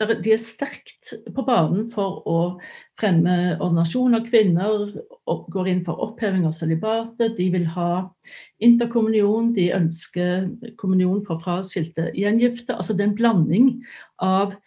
de, 0.00 0.32
er 0.34 0.40
sterkt 0.42 1.14
på 1.34 1.44
banen 1.46 1.86
for 1.88 2.20
å 2.28 2.38
fremme 2.98 3.54
ordinasjon 3.54 4.18
av 4.18 4.26
kvinner, 4.28 4.90
går 5.24 5.70
inn 5.70 5.82
for 5.86 6.02
oppheving 6.04 6.44
av 6.48 6.56
celibatet. 6.56 7.36
De 7.38 7.48
vil 7.54 7.66
ha 7.76 8.04
interkommunion, 8.64 9.52
de 9.56 9.70
ønsker 9.76 10.50
kommunion 10.80 11.22
for 11.24 11.40
fraskilte 11.42 12.10
gjengifte. 12.18 12.76
Altså 12.76 12.96
det 12.96 13.06
er 13.06 13.12
en 13.12 13.20
blanding 13.22 13.70
av 14.22 14.58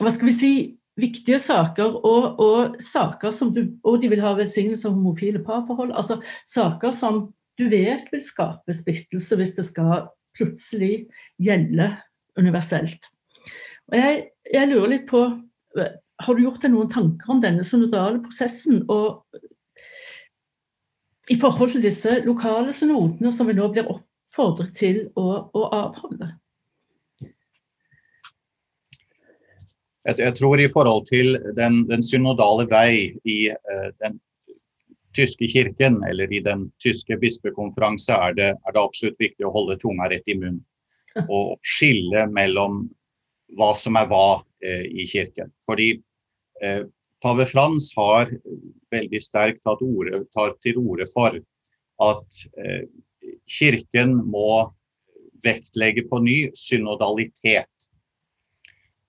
hva 0.00 0.12
skal 0.14 0.30
vi 0.30 0.36
si, 0.36 0.52
viktige 1.00 1.38
saker, 1.40 1.98
og, 2.04 2.40
og, 2.42 2.80
saker 2.82 3.32
som 3.32 3.52
du, 3.54 3.62
og 3.86 4.00
de 4.02 4.10
vil 4.12 4.22
ha 4.24 4.34
velsignelse 4.36 4.88
av 4.88 4.96
homofile 4.96 5.42
parforhold. 5.44 5.94
Altså 5.96 6.18
saker 6.48 6.92
som 6.94 7.22
du 7.60 7.66
vet 7.72 8.08
vil 8.12 8.24
skape 8.24 8.74
splittelse 8.74 9.38
hvis 9.38 9.54
det 9.58 9.66
skal 9.68 10.08
plutselig 10.36 11.06
gjelde 11.42 11.90
universelt. 12.38 13.10
Og 13.90 13.96
jeg, 13.98 14.20
jeg 14.52 14.70
lurer 14.70 14.92
litt 14.94 15.08
på 15.10 15.24
Har 16.20 16.36
du 16.36 16.42
gjort 16.42 16.62
deg 16.62 16.72
noen 16.74 16.90
tanker 16.92 17.32
om 17.32 17.40
denne 17.42 17.64
synodale 17.66 18.20
prosessen? 18.22 18.84
og 18.92 19.24
i 21.30 21.36
forhold 21.38 21.70
til 21.70 21.84
disse 21.84 22.16
lokale 22.26 22.72
synodene 22.74 23.30
som 23.32 23.46
vi 23.46 23.54
nå 23.54 23.68
blir 23.70 23.88
oppfordret 23.90 24.74
til 24.76 25.04
å, 25.14 25.46
å 25.54 25.62
avholde? 25.76 26.32
Jeg, 30.08 30.16
jeg, 30.18 30.34
tror 30.38 30.60
i 30.60 30.68
forhold 30.72 31.06
til 31.10 31.34
den, 31.56 31.82
den 31.90 32.02
synodale 32.04 32.64
vei 32.70 32.92
i 33.28 33.38
uh, 33.52 33.88
den 34.00 34.16
tyske 35.16 35.48
kirken, 35.52 35.98
eller 36.08 36.32
i 36.32 36.40
den 36.44 36.68
tyske 36.80 37.18
bispekonferanse, 37.20 38.14
er 38.14 38.36
det, 38.38 38.50
er 38.54 38.76
det 38.76 38.80
absolutt 38.80 39.20
viktig 39.20 39.44
å 39.44 39.52
holde 39.52 39.76
tunga 39.82 40.08
rett 40.12 40.30
i 40.30 40.38
munnen. 40.38 40.62
Og 41.26 41.58
skille 41.66 42.24
mellom 42.30 42.84
hva 43.58 43.72
som 43.76 43.98
er 44.00 44.08
hva 44.08 44.40
uh, 44.40 44.86
i 44.88 45.04
kirken. 45.10 45.52
Fordi 45.66 45.92
uh, 46.64 46.86
pave 47.20 47.44
Frans 47.50 47.90
har 47.98 48.32
veldig 48.94 49.20
sterkt 49.20 49.64
tatt 49.66 49.82
ordet, 49.84 50.24
tatt 50.32 50.56
til 50.64 50.80
orde 50.80 51.04
for 51.12 51.36
at 52.00 52.38
kirken 53.44 54.14
må 54.32 54.62
vektlegge 55.44 56.06
på 56.08 56.22
ny 56.24 56.38
synodalitet 56.56 57.79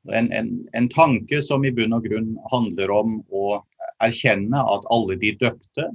en, 0.09 0.31
en, 0.31 0.69
en, 0.73 0.89
tanke 0.89 1.41
som 1.41 1.65
i 1.65 1.71
bunn 1.71 1.93
og 1.93 2.05
grunn 2.07 2.33
handler 2.51 2.91
om 2.93 3.19
å 3.29 3.61
erkjenne 4.01 4.57
at 4.57 4.87
alle 4.93 5.17
de 5.21 5.33
døpte 5.37 5.87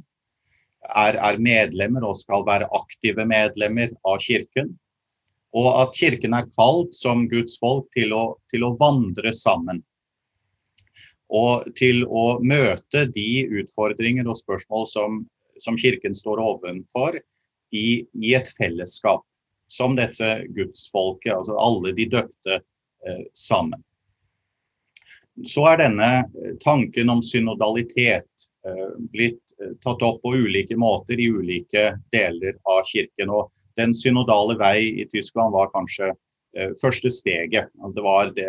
er, 0.87 1.19
er, 1.19 1.39
medlemmer 1.43 2.07
og 2.07 2.19
skal 2.19 2.47
være 2.47 2.69
aktive 2.77 3.27
medlemmer 3.27 3.91
av 4.07 4.21
kirken. 4.23 4.71
Og 5.57 5.69
at 5.81 5.97
kirken 5.97 6.37
er 6.37 6.47
kalt 6.55 6.95
som 6.95 7.27
Guds 7.31 7.57
folk 7.59 7.89
til 7.97 8.15
å, 8.15 8.37
til 8.53 8.67
å 8.67 8.75
vandre 8.79 9.33
sammen. 9.35 9.83
Og 11.27 11.67
til 11.79 12.05
å 12.07 12.39
møte 12.39 13.07
de 13.11 13.47
utfordringer 13.59 14.29
og 14.31 14.39
spørsmål 14.39 14.87
som, 14.87 15.25
som 15.59 15.79
kirken 15.81 16.15
står 16.15 16.43
ovenfor, 16.45 17.19
i, 17.75 18.07
i 18.23 18.37
et 18.39 18.47
fellesskap. 18.55 19.25
Som 19.67 19.97
dette 19.99 20.45
gudsfolket, 20.55 21.33
altså 21.35 21.57
alle 21.59 21.91
de 21.97 22.07
døpte 22.13 22.61
eh, 22.61 23.25
sammen 23.35 23.83
så 25.45 25.67
er 25.71 25.81
denne 25.81 26.11
eh, 26.23 26.55
tanken 26.65 27.11
om 27.13 27.23
synodalitet 27.25 28.47
eh, 28.67 28.93
blitt 29.13 29.57
eh, 29.61 29.75
tatt 29.85 30.03
opp 30.07 30.23
på 30.23 30.35
ulike 30.35 30.77
måter 30.81 31.21
i 31.21 31.29
ulike 31.29 31.91
deler 32.15 32.57
av 32.65 32.85
kirken. 32.89 33.33
Og 33.33 33.51
den 33.77 33.93
synodale 33.97 34.57
vei 34.61 34.79
i 35.03 35.09
Tyskland 35.13 35.53
var 35.57 35.73
kanskje 35.75 36.15
første 36.81 37.11
steget. 37.13 37.69
Det 37.93 38.01
var 38.01 38.31
det 38.33 38.49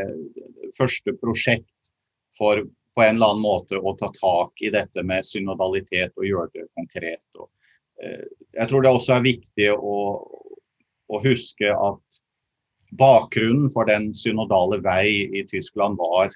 første 0.78 1.12
prosjekt 1.20 1.90
for 2.38 2.62
på 2.96 3.04
en 3.04 3.18
eller 3.18 3.34
annen 3.34 3.44
måte 3.44 3.76
å 3.76 3.92
ta 4.00 4.08
tak 4.16 4.64
i 4.64 4.70
dette 4.72 5.04
med 5.04 5.28
synodalitet 5.28 6.16
og 6.16 6.24
gjøre 6.24 6.54
det 6.54 6.64
konkret. 6.80 7.26
Og, 7.36 7.50
jeg 8.00 8.70
tror 8.70 8.86
det 8.86 8.94
også 8.96 9.18
er 9.18 9.26
viktig 9.26 9.68
å, 9.76 9.98
å 11.12 11.20
huske 11.26 11.74
at 11.76 12.22
bakgrunnen 12.96 13.68
for 13.76 13.92
den 13.92 14.14
synodale 14.16 14.80
vei 14.88 15.28
i 15.28 15.44
Tyskland 15.52 16.00
var 16.00 16.32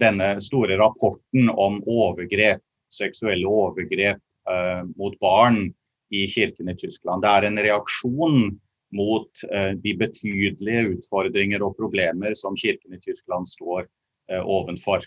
denne 0.00 0.40
store 0.40 0.78
rapporten 0.80 1.50
om 1.50 1.74
overgrep, 1.84 2.62
seksuelle 2.92 3.48
overgrep 3.48 4.20
eh, 4.50 4.82
mot 4.96 5.18
barn 5.20 5.66
i 6.12 6.26
kirken 6.28 6.68
i 6.68 6.76
Tyskland. 6.76 7.22
Det 7.24 7.32
er 7.32 7.48
en 7.48 7.62
reaksjon 7.66 8.52
mot 8.96 9.44
eh, 9.48 9.72
de 9.80 9.94
betydelige 9.98 10.84
utfordringer 10.96 11.64
og 11.64 11.76
problemer 11.80 12.36
som 12.38 12.56
kirken 12.58 12.96
i 12.96 13.02
Tyskland 13.02 13.48
står 13.48 13.88
ovenfor. 14.32 15.02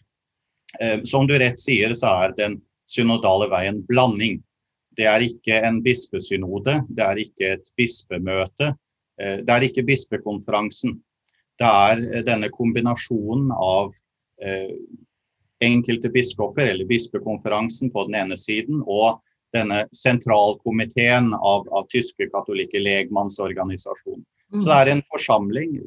Som 1.08 1.24
du 1.26 1.32
rett 1.40 1.58
sier, 1.58 1.94
så 1.98 2.10
er 2.26 2.34
den 2.38 2.58
synodale 2.92 3.48
veien 3.50 3.78
blanding. 3.88 4.42
Det 5.00 5.08
er 5.08 5.24
ikke 5.24 5.56
en 5.66 5.80
bispesynode, 5.82 6.76
det 6.92 7.06
er 7.06 7.22
ikke 7.24 7.54
et 7.56 7.72
bispemøte, 7.80 8.74
det 9.18 9.54
er 9.56 9.66
ikke 9.66 9.86
bispekonferansen. 9.88 10.98
Det 11.58 11.72
er 11.88 12.04
denne 12.28 12.52
kombinasjonen 12.54 13.56
av 13.56 13.96
Eh, 13.96 14.05
enkelte 15.64 16.10
biskoper, 16.12 16.68
eller 16.68 16.86
bispekonferansen 16.86 17.92
på 17.94 18.04
den 18.10 18.18
ene 18.20 18.38
siden, 18.38 18.82
og 18.86 19.22
denne 19.56 19.86
sentralkomiteen 19.96 21.34
av, 21.34 21.68
av 21.72 21.88
tyske 21.94 22.28
katolikke 22.34 22.82
legmannsorganisasjon. 22.82 24.24
Mm. 24.54 24.60
Så 24.60 24.66
det 24.70 24.80
er 24.80 24.92
en 24.94 25.06
forsamling, 25.12 25.78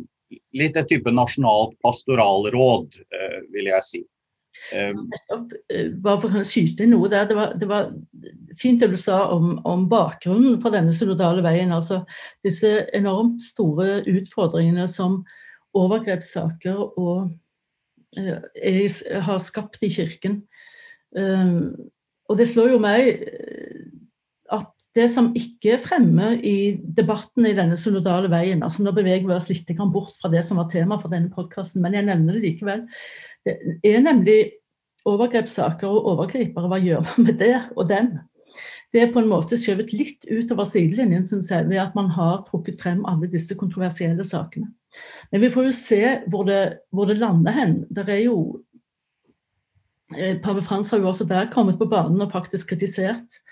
litt 0.56 0.76
et 0.76 0.88
type 0.90 1.12
nasjonalt 1.12 1.76
pastoralråd, 1.84 3.00
eh, 3.12 3.42
vil 3.54 3.70
jeg 3.72 3.86
si. 3.86 4.04
Eh, 4.74 4.94
bare 6.02 6.18
for 6.18 6.34
å 6.34 6.44
skyte 6.46 6.84
inn 6.84 6.94
noe 6.96 7.10
der. 7.12 7.28
Det 7.28 7.36
var, 7.38 7.52
det 7.60 7.68
var, 7.70 7.90
fint 8.58 8.80
det 8.82 8.90
du 8.92 8.96
sa 9.00 9.20
om, 9.34 9.56
om, 9.68 9.86
bakgrunnen 9.90 10.58
for 10.62 10.74
denne 10.74 10.94
synodale 10.96 11.44
veien. 11.44 11.72
altså 11.74 12.02
Disse 12.44 12.88
enormt 12.96 13.42
store 13.44 14.00
utfordringene 14.08 14.88
som 14.90 15.22
overgrepssaker 15.78 16.80
og 16.98 17.28
jeg 18.16 18.88
eh, 19.10 19.20
har 19.24 19.38
skapt 19.42 19.82
i 19.84 19.92
Kirken. 19.92 20.42
Eh, 21.16 21.54
og 22.28 22.40
det 22.40 22.48
slår 22.50 22.74
jo 22.74 22.82
meg 22.82 23.08
eh, 23.28 23.86
at 24.54 24.72
det 24.96 25.06
som 25.12 25.30
ikke 25.36 25.76
er 25.76 25.82
fremme 25.84 26.32
i 26.40 26.78
debatten 26.80 27.46
i 27.46 27.54
denne 27.56 27.76
synodale 27.78 28.30
veien 28.32 28.64
altså 28.64 28.82
Nå 28.82 28.94
beveger 28.96 29.26
vi 29.28 29.34
oss 29.36 29.50
litt 29.50 29.68
bort 29.92 30.16
fra 30.16 30.30
det 30.32 30.40
som 30.46 30.58
var 30.58 30.70
tema 30.72 30.96
for 30.98 31.12
denne 31.12 31.30
podkasten, 31.30 31.84
men 31.84 31.94
jeg 31.94 32.08
nevner 32.08 32.38
det 32.38 32.46
likevel. 32.46 32.86
Det 33.44 33.58
er 33.84 34.00
nemlig 34.02 34.38
overgrepssaker 35.08 35.88
og 35.88 36.08
overgripere. 36.14 36.68
Hva 36.68 36.80
gjør 36.82 37.04
man 37.04 37.28
med 37.28 37.38
det 37.40 37.54
og 37.76 37.88
dem? 37.88 38.16
Det 38.92 39.02
er 39.02 39.10
på 39.12 39.20
en 39.20 39.28
måte 39.28 39.58
skjøvet 39.60 39.92
litt 39.92 40.24
utover 40.30 40.64
sidelinjen 40.68 41.26
synes 41.28 41.50
jeg, 41.52 41.66
ved 41.68 41.80
at 41.82 41.96
man 41.98 42.08
har 42.14 42.40
trukket 42.46 42.80
frem 42.80 43.02
alle 43.08 43.28
disse 43.28 43.56
kontroversielle 43.58 44.24
sakene. 44.24 44.70
Men 45.32 45.44
vi 45.44 45.50
får 45.52 45.68
jo 45.68 45.74
se 45.76 46.00
hvor 46.32 46.46
det, 46.48 46.62
hvor 46.94 47.10
det 47.10 47.18
lander 47.20 47.52
hen. 47.52 47.74
Der 47.92 48.08
er 48.08 48.22
jo 48.24 48.38
eh, 50.16 50.38
Pave 50.40 50.64
Frans 50.64 50.90
har 50.90 51.02
jo 51.02 51.10
også 51.10 51.28
der 51.28 51.50
kommet 51.52 51.78
på 51.78 51.88
banen 51.90 52.24
og 52.24 52.32
faktisk 52.32 52.72
kritisert 52.72 53.42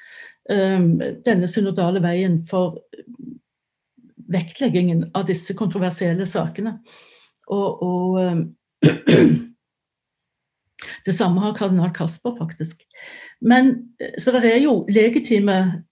um, 0.49 0.97
denne 1.27 1.49
synodale 1.51 2.01
veien 2.05 2.39
for 2.49 2.81
vektleggingen 4.33 5.11
av 5.15 5.27
disse 5.29 5.55
kontroversielle 5.59 6.27
sakene. 6.27 6.79
Og, 7.53 7.83
og 7.85 8.17
um, 8.25 8.47
Det 11.07 11.15
samme 11.15 11.41
har 11.41 11.55
kardinal 11.57 11.93
Kasper, 11.95 12.35
faktisk. 12.39 12.83
Men, 13.41 13.75
så 14.19 14.33
det 14.33 14.45
er 14.49 14.63
jo 14.65 14.79
legitime 14.89 15.85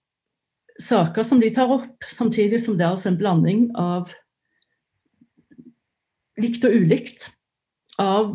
saker 0.81 1.23
som 1.23 1.39
de 1.39 1.51
tar 1.55 1.71
opp, 1.71 2.03
samtidig 2.07 2.59
som 2.61 2.77
det 2.77 2.85
er 2.85 2.95
altså 2.95 3.11
en 3.11 3.19
blanding 3.19 3.67
av 3.79 4.11
likt 6.41 6.65
og 6.67 6.73
ulikt 6.75 7.29
av 8.01 8.33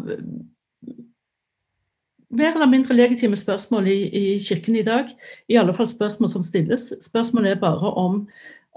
mer 2.31 2.55
eller 2.55 2.71
mindre 2.71 2.95
legitime 2.95 3.37
spørsmål 3.37 3.91
i, 3.91 3.99
i, 4.07 4.25
Kirken 4.41 4.79
i 4.79 4.87
dag. 4.87 5.11
I 5.51 5.59
alle 5.61 5.75
fall 5.75 5.89
spørsmål 5.91 6.31
som 6.33 6.47
stilles. 6.47 6.93
Spørsmålet 7.03 7.57
er 7.57 7.61
bare 7.61 7.93
om, 7.99 8.23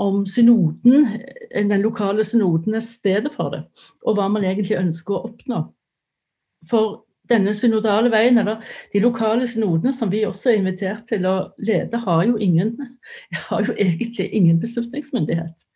om 0.01 0.25
synoden, 0.25 1.07
den 1.53 1.85
lokale 1.85 2.25
synoden 2.27 2.75
er 2.75 2.83
stedet 2.83 3.31
for 3.33 3.53
det, 3.53 3.63
og 4.01 4.17
hva 4.17 4.27
man 4.33 4.43
egentlig 4.43 4.79
ønsker 4.81 5.15
å 5.15 5.25
oppnå. 5.29 5.63
For 6.69 7.03
denne 7.29 7.53
synodale 7.55 8.11
veien, 8.11 8.37
eller 8.41 8.63
de 8.93 9.01
lokale 9.03 9.47
synodene 9.47 9.93
som 9.95 10.11
vi 10.11 10.25
også 10.27 10.51
er 10.51 10.59
invitert 10.59 11.05
til 11.11 11.27
å 11.29 11.35
lede, 11.63 12.01
har 12.03 12.25
jo, 12.27 12.35
ingen, 12.41 12.75
har 13.49 13.63
jo 13.67 13.75
egentlig 13.77 14.29
ingen 14.35 14.59
beslutningsmyndighet. 14.63 15.67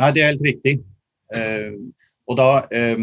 Nei, 0.00 0.12
det 0.14 0.22
er 0.22 0.32
helt 0.32 0.46
riktig. 0.46 0.78
Eh, 1.36 1.74
og 2.30 2.38
da, 2.38 2.50
eh, 2.72 3.02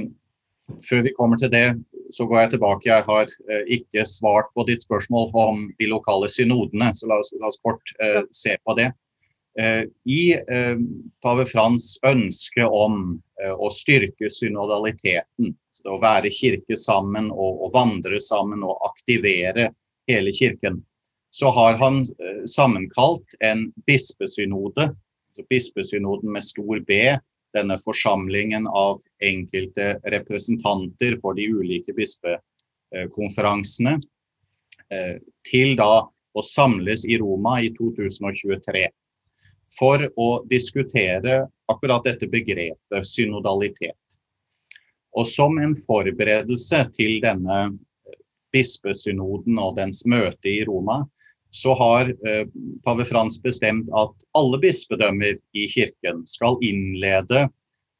før 0.87 1.03
vi 1.05 1.15
kommer 1.17 1.39
til 1.39 1.51
det, 1.51 1.67
så 2.15 2.25
går 2.25 2.39
jeg 2.41 2.53
tilbake. 2.55 2.87
Jeg 2.87 3.03
har 3.03 3.27
eh, 3.51 3.65
ikke 3.77 4.07
svart 4.07 4.49
på 4.55 4.65
ditt 4.69 4.85
spørsmål 4.85 5.29
om 5.35 5.67
de 5.79 5.91
lokale 5.91 6.31
synodene, 6.31 6.93
så 6.95 7.11
la 7.11 7.19
oss, 7.19 7.33
la 7.35 7.51
oss 7.51 7.59
kort 7.63 7.93
se 8.31 8.55
på 8.63 8.77
det. 8.79 8.91
I 10.05 10.21
pave 11.25 11.43
Frans 11.49 11.95
ønske 12.05 12.61
om 12.61 13.15
å 13.57 13.69
styrke 13.73 14.29
synodaliteten, 14.29 15.55
å 15.87 15.99
være 16.01 16.31
kirke 16.33 16.77
sammen 16.79 17.29
og, 17.31 17.63
og 17.65 17.73
vandre 17.75 18.19
sammen 18.23 18.63
og 18.65 18.79
aktivere 18.87 19.69
hele 20.07 20.31
kirken, 20.35 20.81
så 21.31 21.51
har 21.51 21.77
han 21.81 22.03
sammenkalt 22.49 23.35
en 23.45 23.67
bispesynode, 23.87 24.89
bispesynoden 25.51 26.31
med 26.33 26.43
stor 26.43 26.79
B, 26.87 27.17
denne 27.55 27.77
forsamlingen 27.83 28.67
av 28.67 28.99
enkelte 29.23 29.95
representanter 30.13 31.17
for 31.21 31.37
de 31.37 31.47
ulike 31.51 31.93
bispekonferansene, 31.97 33.97
til 35.47 35.75
da 35.79 36.07
å 36.07 36.45
samles 36.45 37.05
i 37.05 37.17
Roma 37.19 37.59
i 37.63 37.71
2023 37.75 38.87
for 39.77 40.03
å 40.15 40.29
diskutere 40.47 41.41
akkurat 41.67 42.05
dette 42.07 42.29
begrepet 42.31 43.07
synodalitet. 43.07 43.99
Og 45.17 45.25
som 45.27 45.57
en 45.57 45.73
forberedelse 45.81 46.83
til 46.93 47.19
denne 47.23 47.61
bispesynoden 48.53 49.57
og 49.59 49.77
dens 49.79 50.03
møte 50.09 50.49
i 50.51 50.63
Roma, 50.67 51.01
så 51.49 51.73
har 51.79 52.11
eh, 52.11 52.45
pave 52.85 53.05
Frans 53.07 53.39
bestemt 53.41 53.89
at 53.97 54.27
alle 54.37 54.59
bispedømmer 54.61 55.39
i 55.57 55.65
kirken 55.71 56.25
skal 56.27 56.59
innlede 56.65 57.47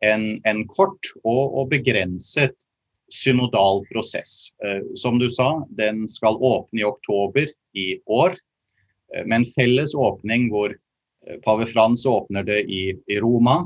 en, 0.06 0.26
en 0.46 0.64
kort 0.70 1.12
og, 1.24 1.56
og, 1.58 1.70
begrenset 1.72 2.56
synodal 3.14 3.82
prosess. 3.92 4.52
Eh, 4.64 4.84
som 5.00 5.18
du 5.20 5.30
sa, 5.32 5.64
den 5.80 6.06
skal 6.12 6.38
åpne 6.38 6.84
i 6.84 6.88
oktober 6.88 7.48
i 7.74 7.88
år, 8.06 8.36
eh, 9.16 9.26
med 9.26 9.42
en 9.42 9.50
felles 9.56 9.96
åpning 9.96 10.52
hvor 10.54 10.76
eh, 10.76 11.40
pave 11.46 11.70
Frans 11.72 12.06
åpner 12.06 12.46
det 12.46 12.66
i, 12.68 12.92
i 13.08 13.20
Roma, 13.24 13.64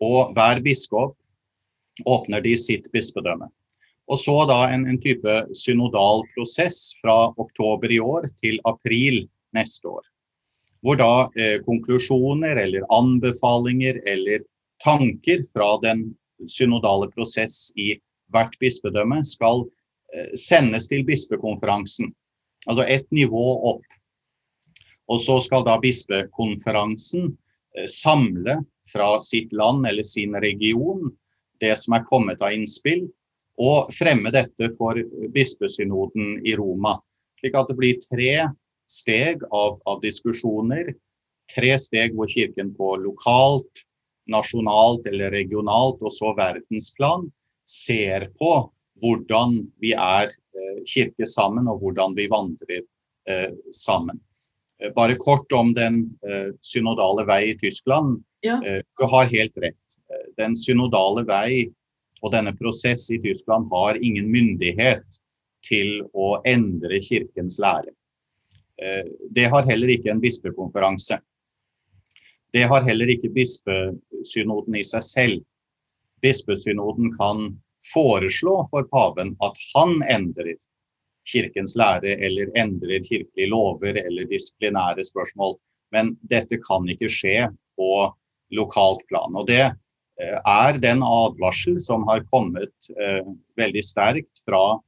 og 0.00 0.32
hver 0.36 0.62
biskop 0.64 1.16
åpner 2.06 2.40
de 2.44 2.56
sitt 2.58 2.88
bispedømme. 2.92 3.48
Og 4.10 4.18
så 4.18 4.34
da 4.50 4.64
en, 4.74 4.88
en, 4.90 4.98
type 4.98 5.34
synodal 5.54 6.24
prosess 6.34 6.96
fra 6.98 7.30
oktober 7.38 7.92
i 7.94 8.00
år 8.02 8.26
til 8.42 8.58
april 8.66 9.22
neste 9.54 9.86
år. 9.90 10.02
Hvor 10.82 10.98
da 10.98 11.12
eh, 11.38 11.60
konklusjoner 11.62 12.58
eller 12.58 12.86
anbefalinger 12.90 14.00
eller 14.10 14.42
tanker 14.82 15.44
fra 15.52 15.76
den 15.84 16.08
synodale 16.48 17.10
prosess 17.12 17.68
i 17.78 17.92
hvert 18.32 18.56
bispedømme 18.62 19.20
skal 19.26 19.62
eh, 20.14 20.32
sendes 20.34 20.88
til 20.90 21.04
bispekonferansen. 21.06 22.10
Altså 22.66 22.86
ett 22.88 23.06
nivå 23.14 23.46
opp. 23.74 23.86
Og 25.10 25.22
så 25.22 25.38
skal 25.44 25.62
da 25.68 25.78
bispekonferansen 25.82 27.30
eh, 27.76 27.86
samle 27.86 28.58
fra 28.90 29.12
sitt 29.22 29.52
land 29.54 29.86
eller 29.86 30.06
sin 30.06 30.34
region 30.42 31.12
det 31.60 31.76
som 31.78 31.96
er 31.96 32.06
kommet 32.08 32.42
av 32.42 32.54
innspill, 32.56 33.06
og 33.60 33.90
fremme 33.92 34.32
dette 34.32 34.70
for 34.76 34.96
bispesynoden 35.34 36.40
i 36.48 36.56
Roma. 36.56 36.96
Slik 37.40 37.56
at 37.58 37.68
det 37.68 37.76
blir 37.76 38.00
tre 38.04 38.48
steg 38.90 39.44
av, 39.52 39.78
av 39.88 40.00
diskusjoner. 40.04 40.94
Tre 41.52 41.74
steg 41.82 42.16
hvor 42.16 42.30
Kirken 42.30 42.72
på 42.76 42.94
lokalt, 43.02 43.84
nasjonalt 44.30 45.06
eller 45.10 45.32
regionalt 45.34 46.02
og 46.04 46.12
så 46.14 46.32
verdensplan 46.38 47.26
ser 47.68 48.28
på 48.38 48.52
hvordan 49.00 49.60
vi 49.82 49.92
er 49.96 50.30
eh, 50.30 50.80
kirke 50.88 51.26
sammen 51.28 51.68
og 51.70 51.80
hvordan 51.82 52.16
vi 52.18 52.28
vandrer 52.30 52.80
eh, 52.80 53.52
sammen. 53.74 54.20
Eh, 54.82 54.92
bare 54.92 55.14
kort 55.14 55.52
om 55.52 55.74
den 55.74 56.02
eh, 56.26 56.54
synodale 56.60 57.24
vei 57.28 57.50
i 57.50 57.58
Tyskland. 57.58 58.22
Ja. 58.40 58.60
Eh, 58.66 58.82
du 58.98 59.04
har 59.04 59.24
helt 59.24 59.56
rett. 59.56 59.98
Den 60.36 60.56
synodale 60.56 61.24
vei 61.28 61.70
og 62.20 62.32
denne 62.32 62.52
prosess 62.56 63.08
i 63.10 63.20
Tyskland 63.20 63.68
har 63.72 64.00
ingen 64.00 64.30
myndighet 64.32 65.20
til 65.66 66.00
å 66.16 66.34
endre 66.48 67.00
kirkens 67.04 67.58
lære. 67.60 67.92
Det 69.36 69.44
har 69.52 69.66
heller 69.68 69.90
ikke 69.92 70.08
en 70.08 70.22
bispekonferanse. 70.22 71.18
Det 72.52 72.62
har 72.64 72.84
heller 72.84 73.12
ikke 73.12 73.28
bispesynoden 73.34 74.78
i 74.80 74.84
seg 74.88 75.04
selv. 75.04 75.42
Bispesynoden 76.24 77.12
kan 77.18 77.50
foreslå 77.92 78.54
for 78.72 78.88
paven 78.88 79.34
at 79.44 79.60
han 79.74 79.98
endrer 80.08 80.56
kirkens 81.28 81.76
lære 81.78 82.16
eller 82.16 82.50
endrer 82.58 83.04
kirkelige 83.04 83.50
lover 83.50 83.98
eller 84.00 84.28
disiplinære 84.30 85.04
spørsmål. 85.04 85.58
Men 85.92 86.14
dette 86.30 86.58
kan 86.62 86.86
ikke 86.88 87.10
skje 87.10 87.50
på 87.78 87.90
lokalt 88.54 89.02
plan. 89.10 89.36
Og 89.36 89.46
det 89.50 89.64
Eh, 90.20 90.38
er 90.44 90.78
den 90.78 91.02
advarsel 91.06 91.78
som 91.80 92.04
har 92.08 92.24
kommet 92.32 92.90
eh, 93.00 93.24
veldig 93.60 93.82
sterkt 93.84 94.42
fra, 94.44 94.80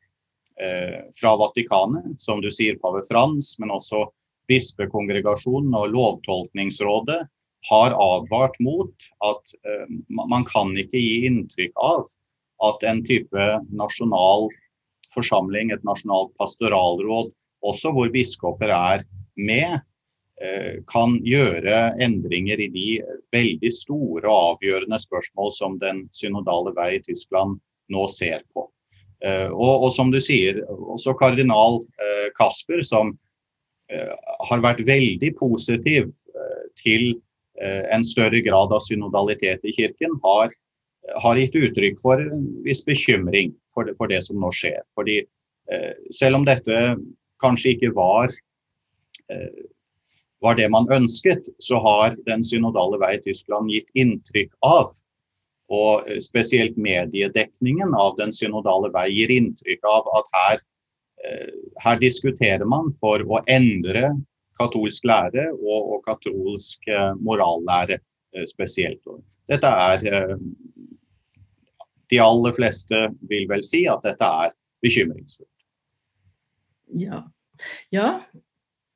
eh, 0.61 0.99
fra 1.17 1.37
Vatikanet, 1.41 2.19
som 2.21 2.43
du 2.45 2.51
sier 2.53 2.81
pave 2.83 3.05
Frans, 3.09 3.55
men 3.63 3.73
også 3.73 4.05
bispekongregasjonen 4.51 5.73
og 5.79 5.93
lovtolkningsrådet 5.95 7.21
har 7.71 7.95
advart 7.95 8.59
mot 8.61 9.09
at 9.25 9.55
eh, 9.63 9.87
man 10.11 10.45
kan 10.51 10.75
ikke 10.77 11.01
gi 11.01 11.31
inntrykk 11.31 11.81
av 11.81 12.05
at 12.69 12.85
en 12.87 13.01
type 13.07 13.47
nasjonal 13.73 14.51
forsamling, 15.15 15.71
et 15.73 15.85
nasjonalt 15.87 16.33
pastoralråd, 16.41 17.33
også 17.63 17.93
hvor 17.95 18.11
biskoper 18.13 18.73
er 18.75 19.05
med, 19.39 19.81
Eh, 20.43 20.81
kan 20.91 21.19
gjøre 21.23 21.93
endringer 22.03 22.59
i 22.65 22.67
de 22.73 22.87
veldig 23.35 23.71
store 23.77 24.27
og 24.27 24.57
avgjørende 24.57 24.99
spørsmål 24.99 25.53
som 25.55 25.77
den 25.79 26.07
synodale 26.17 26.73
vei 26.75 26.97
i 26.97 27.03
Tyskland 27.05 27.61
nå 27.95 28.07
ser 28.11 28.43
på. 28.51 28.65
Eh, 29.23 29.53
og, 29.53 29.87
og 29.87 29.93
som 29.95 30.11
du 30.11 30.19
sier, 30.25 30.59
også 30.67 31.15
kardinal 31.21 31.79
eh, 32.01 32.33
Kasper, 32.39 32.83
som 32.87 33.17
har 33.93 34.63
vært 34.65 34.79
veldig 34.89 35.29
positiv 35.37 36.07
til 36.81 37.11
en 37.61 38.05
større 38.09 38.39
grad 38.41 38.71
av 38.73 38.81
synodalitet 38.81 39.67
i 39.69 39.75
kirken, 39.77 40.15
har, 40.23 40.55
har 41.23 41.39
gitt 41.41 41.57
uttrykk 41.59 42.01
for 42.01 42.21
en 42.23 42.45
viss 42.67 42.85
bekymring 42.87 43.55
for 43.75 43.89
det, 43.89 43.97
for 43.99 44.11
det 44.11 44.21
som 44.23 44.39
nå 44.41 44.53
skjer. 44.55 44.83
Fordi 44.99 45.23
selv 46.15 46.41
om 46.41 46.45
dette 46.47 46.79
kanskje 47.43 47.73
ikke 47.75 47.93
var 47.97 48.31
var 50.43 50.59
det 50.59 50.69
man 50.71 50.91
ønsket, 50.91 51.47
så 51.63 51.79
har 51.79 52.17
den 52.27 52.43
synodale 52.45 52.99
vei 53.03 53.15
i 53.17 53.23
Tyskland 53.23 53.71
gitt 53.71 53.89
inntrykk 53.95 54.51
av, 54.67 54.91
og 55.73 56.09
eh, 56.11 56.19
spesielt 56.23 56.77
mediedekningen 56.77 57.95
av 57.95 58.17
den 58.19 58.35
synodale 58.35 58.91
vei 58.95 59.07
gir 59.13 59.33
inntrykk 59.33 59.87
av 59.89 60.11
at 60.19 60.33
her, 60.37 60.63
eh, 61.25 61.53
her 61.85 62.01
diskuterer 62.03 62.67
man 62.69 62.91
for 62.99 63.23
å 63.23 63.43
endre 63.47 64.11
katolsk 64.59 65.07
lære 65.09 65.47
og, 65.55 65.95
og 65.95 66.03
katolsk 66.09 66.91
eh, 66.91 67.13
morallære 67.23 68.03
spesielt. 68.49 69.05
Dette 69.51 69.69
er 69.69 70.05
De 72.13 72.21
aller 72.21 72.55
fleste 72.57 73.07
vil 73.31 73.49
vel 73.51 73.65
si 73.65 73.87
at 73.91 74.05
dette 74.05 74.29
er 74.45 74.53
bekymringsfullt. 74.85 75.49
Ja. 77.01 77.23
ja, 77.95 78.09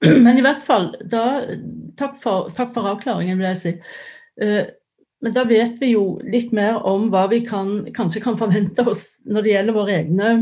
Men 0.05 0.37
i 0.37 0.44
hvert 0.44 0.61
fall, 0.64 0.90
da, 1.09 1.22
takk, 1.96 2.18
for, 2.20 2.50
takk 2.52 2.74
for 2.74 2.90
avklaringen, 2.92 3.38
vil 3.40 3.48
jeg 3.55 3.62
si. 3.62 3.72
Uh, 4.42 4.66
men 5.24 5.33
da 5.33 5.46
vet 5.48 5.79
vi 5.81 5.94
jo 5.94 6.18
litt 6.29 6.52
mer 6.55 6.83
om 6.87 7.09
hva 7.12 7.24
vi 7.33 7.40
kan, 7.46 7.87
kanskje 7.96 8.20
kan 8.24 8.37
forvente 8.38 8.85
oss 8.85 9.22
når 9.24 9.46
det 9.46 9.52
gjelder 9.55 9.76
våre 9.79 9.94
egne 10.02 10.33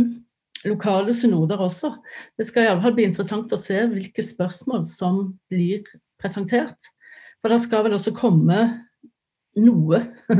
lokale 0.64 1.14
synoder 1.14 1.60
også. 1.62 1.92
Det 2.36 2.46
skal 2.48 2.68
iallfall 2.68 2.96
bli 2.96 3.06
interessant 3.08 3.52
å 3.54 3.60
se 3.60 3.84
hvilke 3.92 4.24
spørsmål 4.24 4.82
som 4.88 5.20
blir 5.52 5.84
presentert. 6.20 6.90
For 7.38 7.52
da 7.52 7.60
skal 7.60 7.86
vel 7.86 7.94
også 7.98 8.14
komme 8.16 8.58
noe 9.60 10.00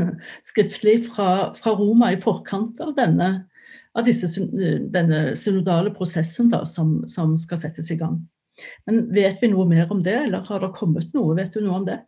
skriftlig 0.49 0.99
fra, 1.07 1.51
fra 1.57 1.75
Roma 1.77 2.11
i 2.13 2.19
forkant 2.21 2.81
av 2.83 2.95
denne, 2.97 3.29
av 3.95 4.07
disse, 4.07 4.29
denne 4.91 5.35
synodale 5.39 5.93
prosessen 5.95 6.51
da, 6.51 6.63
som, 6.67 7.01
som 7.09 7.35
skal 7.39 7.61
settes 7.61 7.91
i 7.93 7.99
gang. 7.99 8.19
Men 8.87 9.03
vet 9.13 9.41
vi 9.41 9.51
noe 9.51 9.67
mer 9.67 9.91
om 9.91 10.01
det, 10.03 10.15
eller 10.27 10.45
har 10.47 10.63
det 10.63 10.73
kommet 10.77 11.11
noe? 11.15 11.35
Vet 11.37 11.55
du 11.55 11.63
noe 11.63 11.81
om 11.81 11.87
det? 11.87 11.99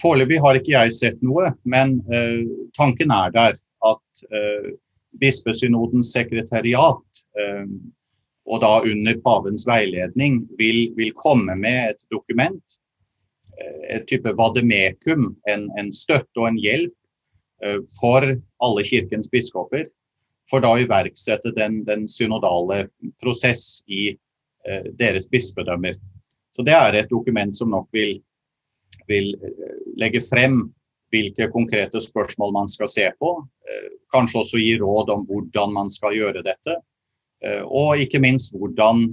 Foreløpig 0.00 0.40
har 0.42 0.58
ikke 0.58 0.74
jeg 0.74 0.96
sett 0.96 1.24
noe, 1.24 1.50
men 1.68 1.98
uh, 2.10 2.44
tanken 2.76 3.12
er 3.14 3.32
der 3.34 3.56
at 3.88 4.22
uh, 4.34 4.68
bispesynodens 5.22 6.12
sekretariat, 6.14 7.22
uh, 7.40 7.64
og 8.50 8.62
da 8.64 8.74
under 8.86 9.18
pavens 9.24 9.66
veiledning, 9.68 10.42
vil, 10.58 10.90
vil 10.98 11.12
komme 11.16 11.56
med 11.58 11.94
et 11.94 12.06
dokument, 12.12 12.80
et 13.90 14.06
type 14.08 14.32
vademekum, 14.38 15.34
en, 15.50 15.68
en 15.78 15.92
støtte 15.92 16.40
og 16.40 16.48
en 16.48 16.58
hjelp 16.60 16.96
for 17.98 18.24
alle 18.64 18.82
kirkens 18.88 19.28
biskoper, 19.28 19.84
for 20.48 20.64
da 20.64 20.70
å 20.72 20.80
iverksette 20.80 21.52
den, 21.56 21.82
den 21.84 22.06
synodale 22.08 22.86
prosess 23.20 23.82
i 23.84 24.14
Eh, 24.68 24.92
deres 24.92 25.28
bispedømmer. 25.28 25.94
Så 26.52 26.62
Det 26.62 26.72
er 26.72 26.94
et 26.94 27.10
dokument 27.10 27.56
som 27.56 27.70
nok 27.70 27.88
vil 27.92 28.22
vil 29.08 29.34
legge 29.98 30.20
frem 30.20 30.72
hvilke 31.10 31.48
konkrete 31.50 31.98
spørsmål 32.00 32.52
man 32.52 32.68
skal 32.68 32.88
se 32.88 33.10
på. 33.18 33.30
Kanskje 34.14 34.38
også 34.38 34.58
gi 34.60 34.76
råd 34.78 35.10
om 35.10 35.24
hvordan 35.26 35.72
man 35.72 35.90
skal 35.90 36.14
gjøre 36.14 36.44
dette. 36.46 36.76
Og 37.66 37.98
ikke 37.98 38.20
minst 38.20 38.54
hvordan 38.54 39.08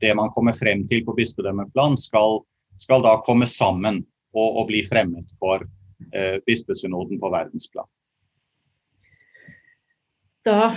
det 0.00 0.14
man 0.14 0.30
kommer 0.30 0.52
frem 0.52 0.86
til 0.86 1.02
på 1.04 1.16
bispedømmeplan, 1.16 1.96
skal, 1.96 2.44
skal 2.80 3.04
da 3.04 3.16
komme 3.26 3.48
sammen 3.50 4.02
og, 4.36 4.48
og 4.60 4.66
bli 4.70 4.82
fremmet 4.86 5.32
for 5.40 5.64
eh, 6.12 6.38
bispesynoden 6.46 7.20
på 7.20 7.30
verdensplan. 7.32 7.88
Da 10.46 10.76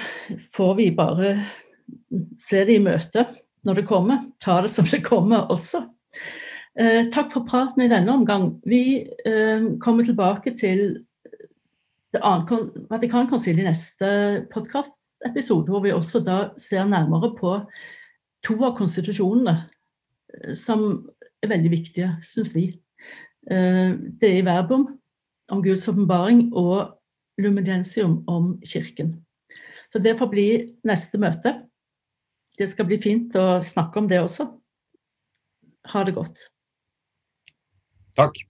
får 0.55 0.75
vi 0.79 0.89
bare 0.97 1.33
se 2.39 2.63
det 2.65 2.79
i 2.79 2.83
møte 2.83 3.27
når 3.67 3.81
det 3.81 3.89
kommer. 3.89 4.23
Ta 4.41 4.61
det 4.63 4.71
som 4.73 4.87
det 4.89 5.03
kommer 5.05 5.51
også. 5.53 5.83
Eh, 6.79 7.03
takk 7.13 7.33
for 7.33 7.45
praten 7.47 7.83
i 7.85 7.91
denne 7.91 8.13
omgang. 8.13 8.53
Vi 8.65 9.03
eh, 9.03 9.69
kommer 9.83 10.07
tilbake 10.07 10.55
til 10.57 11.03
det 12.09 12.21
Vatikankonsilet 12.89 13.61
i 13.61 13.67
neste 13.67 14.09
podkastepisode, 14.53 15.69
hvor 15.69 15.83
vi 15.83 15.93
også 15.93 16.23
da 16.25 16.39
ser 16.57 16.87
nærmere 16.89 17.35
på 17.37 17.57
to 18.45 18.55
av 18.63 18.73
konstitusjonene 18.79 19.55
eh, 19.59 20.53
som 20.57 21.03
er 21.43 21.51
veldig 21.51 21.71
viktige, 21.71 22.09
syns 22.25 22.53
vi. 22.55 22.67
Eh, 23.49 23.91
det 24.19 24.29
er 24.29 24.41
i 24.41 24.45
verbum 24.45 24.87
om 25.49 25.63
Guds 25.63 25.87
åpenbaring 25.89 26.49
og 26.53 26.99
lumidiensium 27.39 28.23
om 28.27 28.57
Kirken. 28.65 29.15
Så 29.89 30.01
det 30.03 30.17
får 30.19 30.29
bli 30.29 30.47
neste 30.85 31.17
møte. 31.21 31.55
Det 32.59 32.67
skal 32.69 32.89
bli 32.89 32.99
fint 33.01 33.35
å 33.39 33.61
snakke 33.63 34.01
om 34.01 34.09
det 34.09 34.19
også. 34.21 34.49
Ha 35.93 36.03
det 36.05 36.13
godt. 36.17 36.49
Takk. 38.19 38.48